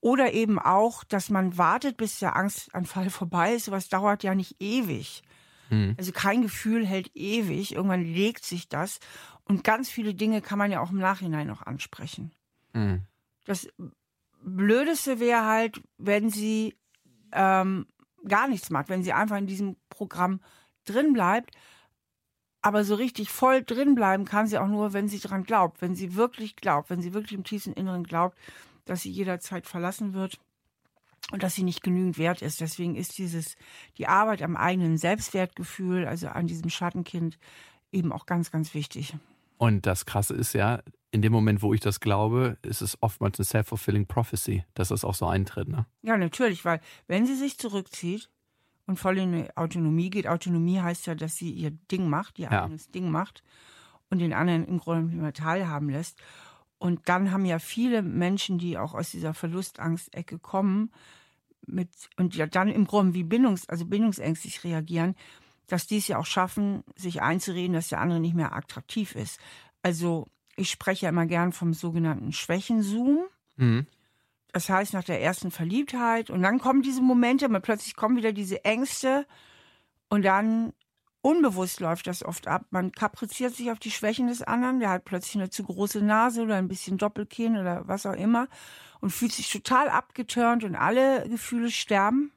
Oder 0.02 0.32
eben 0.32 0.58
auch, 0.58 1.04
dass 1.04 1.30
man 1.30 1.56
wartet, 1.56 1.96
bis 1.96 2.18
der 2.18 2.34
Angstanfall 2.34 3.08
vorbei 3.10 3.54
ist. 3.54 3.66
Sowas 3.66 3.88
dauert 3.88 4.24
ja 4.24 4.34
nicht 4.34 4.56
ewig. 4.60 5.22
Mhm. 5.70 5.94
Also 5.96 6.10
kein 6.10 6.42
Gefühl 6.42 6.84
hält 6.84 7.12
ewig. 7.14 7.76
Irgendwann 7.76 8.04
legt 8.04 8.44
sich 8.44 8.68
das. 8.68 8.98
Und 9.44 9.62
ganz 9.62 9.88
viele 9.88 10.12
Dinge 10.12 10.42
kann 10.42 10.58
man 10.58 10.72
ja 10.72 10.80
auch 10.80 10.90
im 10.90 10.98
Nachhinein 10.98 11.46
noch 11.46 11.62
ansprechen. 11.62 12.32
Mhm. 12.72 13.02
Das 13.44 13.68
Blödeste 14.42 15.20
wäre 15.20 15.46
halt, 15.46 15.80
wenn 15.98 16.30
sie 16.30 16.76
ähm, 17.30 17.86
gar 18.26 18.48
nichts 18.48 18.70
macht, 18.70 18.88
wenn 18.88 19.04
sie 19.04 19.12
einfach 19.12 19.36
in 19.36 19.46
diesem 19.46 19.76
Programm 19.88 20.40
drin 20.84 21.12
bleibt. 21.12 21.54
Aber 22.60 22.82
so 22.82 22.96
richtig 22.96 23.30
voll 23.30 23.62
drin 23.62 23.94
bleiben 23.94 24.24
kann 24.24 24.48
sie 24.48 24.58
auch 24.58 24.66
nur, 24.66 24.92
wenn 24.94 25.06
sie 25.06 25.20
dran 25.20 25.44
glaubt, 25.44 25.80
wenn 25.80 25.94
sie 25.94 26.16
wirklich 26.16 26.56
glaubt, 26.56 26.90
wenn 26.90 27.02
sie 27.02 27.14
wirklich 27.14 27.34
im 27.34 27.44
tiefsten 27.44 27.72
Inneren 27.72 28.02
glaubt, 28.02 28.36
dass 28.84 29.02
sie 29.02 29.10
jederzeit 29.10 29.66
verlassen 29.66 30.12
wird 30.12 30.38
und 31.30 31.42
dass 31.42 31.54
sie 31.54 31.62
nicht 31.62 31.82
genügend 31.82 32.18
wert 32.18 32.42
ist. 32.42 32.60
Deswegen 32.60 32.96
ist 32.96 33.18
dieses, 33.18 33.56
die 33.98 34.08
Arbeit 34.08 34.42
am 34.42 34.56
eigenen 34.56 34.98
Selbstwertgefühl, 34.98 36.06
also 36.06 36.28
an 36.28 36.46
diesem 36.46 36.70
Schattenkind, 36.70 37.38
eben 37.92 38.12
auch 38.12 38.26
ganz, 38.26 38.50
ganz 38.50 38.74
wichtig. 38.74 39.14
Und 39.58 39.86
das 39.86 40.06
Krasse 40.06 40.34
ist 40.34 40.54
ja, 40.54 40.82
in 41.12 41.22
dem 41.22 41.32
Moment, 41.32 41.62
wo 41.62 41.72
ich 41.72 41.80
das 41.80 42.00
glaube, 42.00 42.58
ist 42.62 42.80
es 42.80 42.98
oftmals 43.00 43.38
eine 43.38 43.44
self-fulfilling 43.44 44.06
prophecy, 44.06 44.64
dass 44.74 44.88
das 44.88 45.04
auch 45.04 45.14
so 45.14 45.26
eintritt. 45.26 45.68
Ne? 45.68 45.86
Ja, 46.02 46.16
natürlich, 46.16 46.64
weil 46.64 46.80
wenn 47.06 47.26
sie 47.26 47.36
sich 47.36 47.58
zurückzieht 47.58 48.28
und 48.86 48.98
voll 48.98 49.18
in 49.18 49.34
eine 49.34 49.56
Autonomie 49.56 50.10
geht, 50.10 50.26
Autonomie 50.26 50.80
heißt 50.80 51.06
ja, 51.06 51.14
dass 51.14 51.36
sie 51.36 51.52
ihr 51.52 51.70
Ding 51.70 52.08
macht, 52.08 52.38
ihr 52.38 52.50
ja. 52.50 52.64
eigenes 52.64 52.90
Ding 52.90 53.10
macht 53.10 53.44
und 54.10 54.18
den 54.18 54.32
anderen 54.32 54.64
im 54.66 54.78
Grunde 54.78 55.04
nicht 55.04 55.20
mehr 55.20 55.32
teilhaben 55.32 55.90
lässt. 55.90 56.18
Und 56.82 57.08
dann 57.08 57.30
haben 57.30 57.44
ja 57.44 57.60
viele 57.60 58.02
Menschen, 58.02 58.58
die 58.58 58.76
auch 58.76 58.94
aus 58.94 59.12
dieser 59.12 59.34
Verlustangst-Ecke 59.34 60.40
kommen, 60.40 60.90
mit, 61.64 61.88
und 62.16 62.34
ja 62.34 62.46
dann 62.46 62.66
im 62.66 62.88
Grunde 62.88 63.14
wie 63.14 63.22
Bindungs-, 63.22 63.68
also 63.68 63.86
bindungsängstlich 63.86 64.64
reagieren, 64.64 65.14
dass 65.68 65.86
die 65.86 65.98
es 65.98 66.08
ja 66.08 66.18
auch 66.18 66.26
schaffen, 66.26 66.82
sich 66.96 67.22
einzureden, 67.22 67.74
dass 67.74 67.90
der 67.90 68.00
andere 68.00 68.18
nicht 68.18 68.34
mehr 68.34 68.56
attraktiv 68.56 69.14
ist. 69.14 69.38
Also 69.82 70.26
ich 70.56 70.70
spreche 70.70 71.04
ja 71.04 71.10
immer 71.10 71.26
gern 71.26 71.52
vom 71.52 71.72
sogenannten 71.72 72.32
Schwächenzoom. 72.32 73.26
Mhm. 73.58 73.86
Das 74.48 74.68
heißt, 74.68 74.92
nach 74.92 75.04
der 75.04 75.22
ersten 75.22 75.52
Verliebtheit 75.52 76.30
und 76.30 76.42
dann 76.42 76.58
kommen 76.58 76.82
diese 76.82 77.00
Momente, 77.00 77.48
plötzlich 77.60 77.94
kommen 77.94 78.16
wieder 78.16 78.32
diese 78.32 78.64
Ängste 78.64 79.24
und 80.08 80.24
dann 80.24 80.72
Unbewusst 81.24 81.78
läuft 81.78 82.08
das 82.08 82.24
oft 82.24 82.48
ab. 82.48 82.66
Man 82.70 82.90
kapriziert 82.90 83.54
sich 83.54 83.70
auf 83.70 83.78
die 83.78 83.92
Schwächen 83.92 84.26
des 84.26 84.42
anderen. 84.42 84.80
Der 84.80 84.90
hat 84.90 85.04
plötzlich 85.04 85.36
eine 85.36 85.50
zu 85.50 85.62
große 85.62 86.02
Nase 86.02 86.42
oder 86.42 86.56
ein 86.56 86.66
bisschen 86.66 86.98
Doppelkinn 86.98 87.56
oder 87.56 87.86
was 87.86 88.06
auch 88.06 88.14
immer 88.16 88.48
und 89.00 89.10
fühlt 89.10 89.32
sich 89.32 89.50
total 89.50 89.88
abgeturnt 89.88 90.64
und 90.64 90.74
alle 90.74 91.28
Gefühle 91.28 91.70
sterben. 91.70 92.32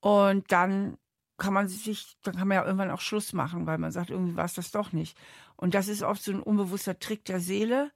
Und 0.00 0.52
dann 0.52 0.98
kann 1.38 1.54
man 1.54 1.68
sich, 1.68 2.18
dann 2.22 2.36
kann 2.36 2.46
man 2.46 2.56
ja 2.56 2.64
irgendwann 2.64 2.90
auch 2.90 3.00
Schluss 3.00 3.32
machen, 3.32 3.66
weil 3.66 3.78
man 3.78 3.90
sagt, 3.90 4.10
irgendwie 4.10 4.36
war 4.36 4.44
es 4.44 4.54
das 4.54 4.70
doch 4.70 4.92
nicht. 4.92 5.16
Und 5.56 5.74
das 5.74 5.88
ist 5.88 6.02
oft 6.02 6.22
so 6.22 6.32
ein 6.32 6.42
unbewusster 6.42 6.98
Trick 6.98 7.24
der 7.24 7.40
Seele, 7.40 7.90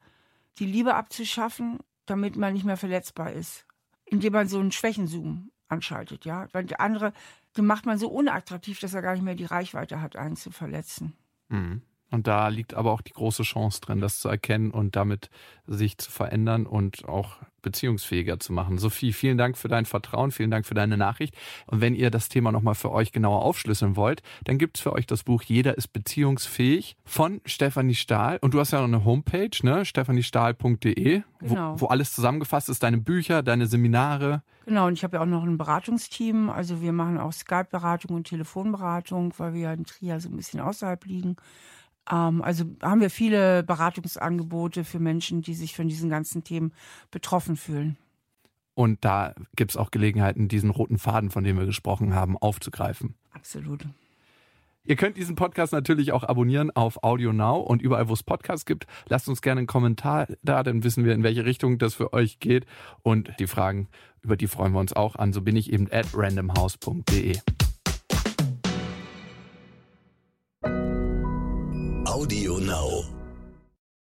die 0.58 0.66
Liebe 0.66 0.94
abzuschaffen, 0.94 1.80
damit 2.06 2.36
man 2.36 2.54
nicht 2.54 2.64
mehr 2.64 2.78
verletzbar 2.78 3.32
ist. 3.32 3.66
Indem 4.06 4.32
man 4.32 4.48
so 4.48 4.58
einen 4.58 4.72
Schwächenzoom 4.72 5.50
anschaltet, 5.74 6.24
ja. 6.24 6.48
Weil 6.52 6.64
der 6.64 6.80
andere 6.80 7.12
den 7.56 7.66
macht 7.66 7.86
man 7.86 7.98
so 7.98 8.08
unattraktiv, 8.08 8.80
dass 8.80 8.94
er 8.94 9.02
gar 9.02 9.14
nicht 9.14 9.22
mehr 9.22 9.34
die 9.34 9.44
Reichweite 9.44 10.00
hat, 10.00 10.16
einen 10.16 10.36
zu 10.36 10.50
verletzen. 10.50 11.14
Mhm. 11.48 11.82
Und 12.14 12.28
da 12.28 12.48
liegt 12.48 12.74
aber 12.74 12.92
auch 12.92 13.00
die 13.00 13.12
große 13.12 13.42
Chance 13.42 13.80
drin, 13.80 14.00
das 14.00 14.20
zu 14.20 14.28
erkennen 14.28 14.70
und 14.70 14.94
damit 14.94 15.30
sich 15.66 15.98
zu 15.98 16.10
verändern 16.10 16.64
und 16.64 17.06
auch 17.06 17.38
beziehungsfähiger 17.60 18.38
zu 18.38 18.52
machen. 18.52 18.78
Sophie, 18.78 19.12
vielen 19.12 19.36
Dank 19.36 19.58
für 19.58 19.66
dein 19.66 19.84
Vertrauen, 19.84 20.30
vielen 20.30 20.50
Dank 20.50 20.64
für 20.64 20.74
deine 20.74 20.96
Nachricht. 20.96 21.34
Und 21.66 21.80
wenn 21.80 21.94
ihr 21.94 22.10
das 22.10 22.28
Thema 22.28 22.52
nochmal 22.52 22.76
für 22.76 22.92
euch 22.92 23.10
genauer 23.10 23.42
aufschlüsseln 23.42 23.96
wollt, 23.96 24.22
dann 24.44 24.58
gibt's 24.58 24.80
für 24.80 24.92
euch 24.92 25.06
das 25.06 25.24
Buch 25.24 25.42
Jeder 25.42 25.76
ist 25.76 25.88
beziehungsfähig 25.88 26.96
von 27.04 27.40
Stefanie 27.46 27.94
Stahl. 27.94 28.38
Und 28.40 28.54
du 28.54 28.60
hast 28.60 28.70
ja 28.70 28.78
noch 28.78 28.86
eine 28.86 29.04
Homepage, 29.04 29.50
ne? 29.62 29.84
stefaniestahl.de, 29.84 31.22
genau. 31.40 31.74
wo, 31.74 31.80
wo 31.80 31.86
alles 31.86 32.12
zusammengefasst 32.12 32.68
ist, 32.68 32.82
deine 32.82 32.98
Bücher, 32.98 33.42
deine 33.42 33.66
Seminare. 33.66 34.42
Genau, 34.66 34.86
und 34.86 34.92
ich 34.92 35.02
habe 35.02 35.16
ja 35.16 35.22
auch 35.22 35.26
noch 35.26 35.42
ein 35.42 35.58
Beratungsteam. 35.58 36.50
Also 36.50 36.80
wir 36.80 36.92
machen 36.92 37.18
auch 37.18 37.32
Skype-Beratung 37.32 38.14
und 38.14 38.28
Telefonberatung, 38.28 39.34
weil 39.38 39.54
wir 39.54 39.60
ja 39.62 39.72
in 39.72 39.84
Trier 39.84 40.20
so 40.20 40.28
ein 40.28 40.36
bisschen 40.36 40.60
außerhalb 40.60 41.04
liegen. 41.06 41.36
Ähm, 42.10 42.42
also 42.42 42.64
haben 42.82 43.00
wir 43.00 43.10
viele 43.10 43.62
Beratungsangebote 43.62 44.84
für 44.84 44.98
Menschen, 44.98 45.42
die 45.42 45.54
sich 45.54 45.74
von 45.74 45.88
diesen 45.88 46.10
ganzen 46.10 46.44
Themen 46.44 46.72
betroffen 47.10 47.56
fühlen. 47.56 47.96
Und 48.74 49.04
da 49.04 49.34
gibt 49.54 49.70
es 49.70 49.76
auch 49.76 49.90
Gelegenheiten, 49.90 50.48
diesen 50.48 50.70
roten 50.70 50.98
Faden, 50.98 51.30
von 51.30 51.44
dem 51.44 51.58
wir 51.58 51.66
gesprochen 51.66 52.14
haben, 52.14 52.36
aufzugreifen. 52.36 53.14
Absolut. 53.32 53.86
Ihr 54.86 54.96
könnt 54.96 55.16
diesen 55.16 55.34
Podcast 55.34 55.72
natürlich 55.72 56.12
auch 56.12 56.24
abonnieren 56.24 56.70
auf 56.70 57.02
Audio 57.02 57.32
Now 57.32 57.58
und 57.58 57.80
überall, 57.80 58.08
wo 58.08 58.12
es 58.12 58.22
Podcasts 58.22 58.66
gibt. 58.66 58.86
Lasst 59.08 59.28
uns 59.30 59.40
gerne 59.40 59.60
einen 59.60 59.66
Kommentar 59.66 60.26
da, 60.42 60.62
dann 60.62 60.84
wissen 60.84 61.06
wir, 61.06 61.14
in 61.14 61.22
welche 61.22 61.46
Richtung 61.46 61.78
das 61.78 61.94
für 61.94 62.12
euch 62.12 62.38
geht. 62.38 62.66
Und 63.02 63.32
die 63.38 63.46
Fragen, 63.46 63.88
über 64.20 64.36
die 64.36 64.46
freuen 64.46 64.72
wir 64.72 64.80
uns 64.80 64.92
auch 64.92 65.16
an. 65.16 65.32
So 65.32 65.40
bin 65.40 65.56
ich 65.56 65.72
eben 65.72 65.88
at 65.90 66.08
randomhouse.de. 66.12 67.38
Audio 72.14 72.58
Now. 72.60 73.13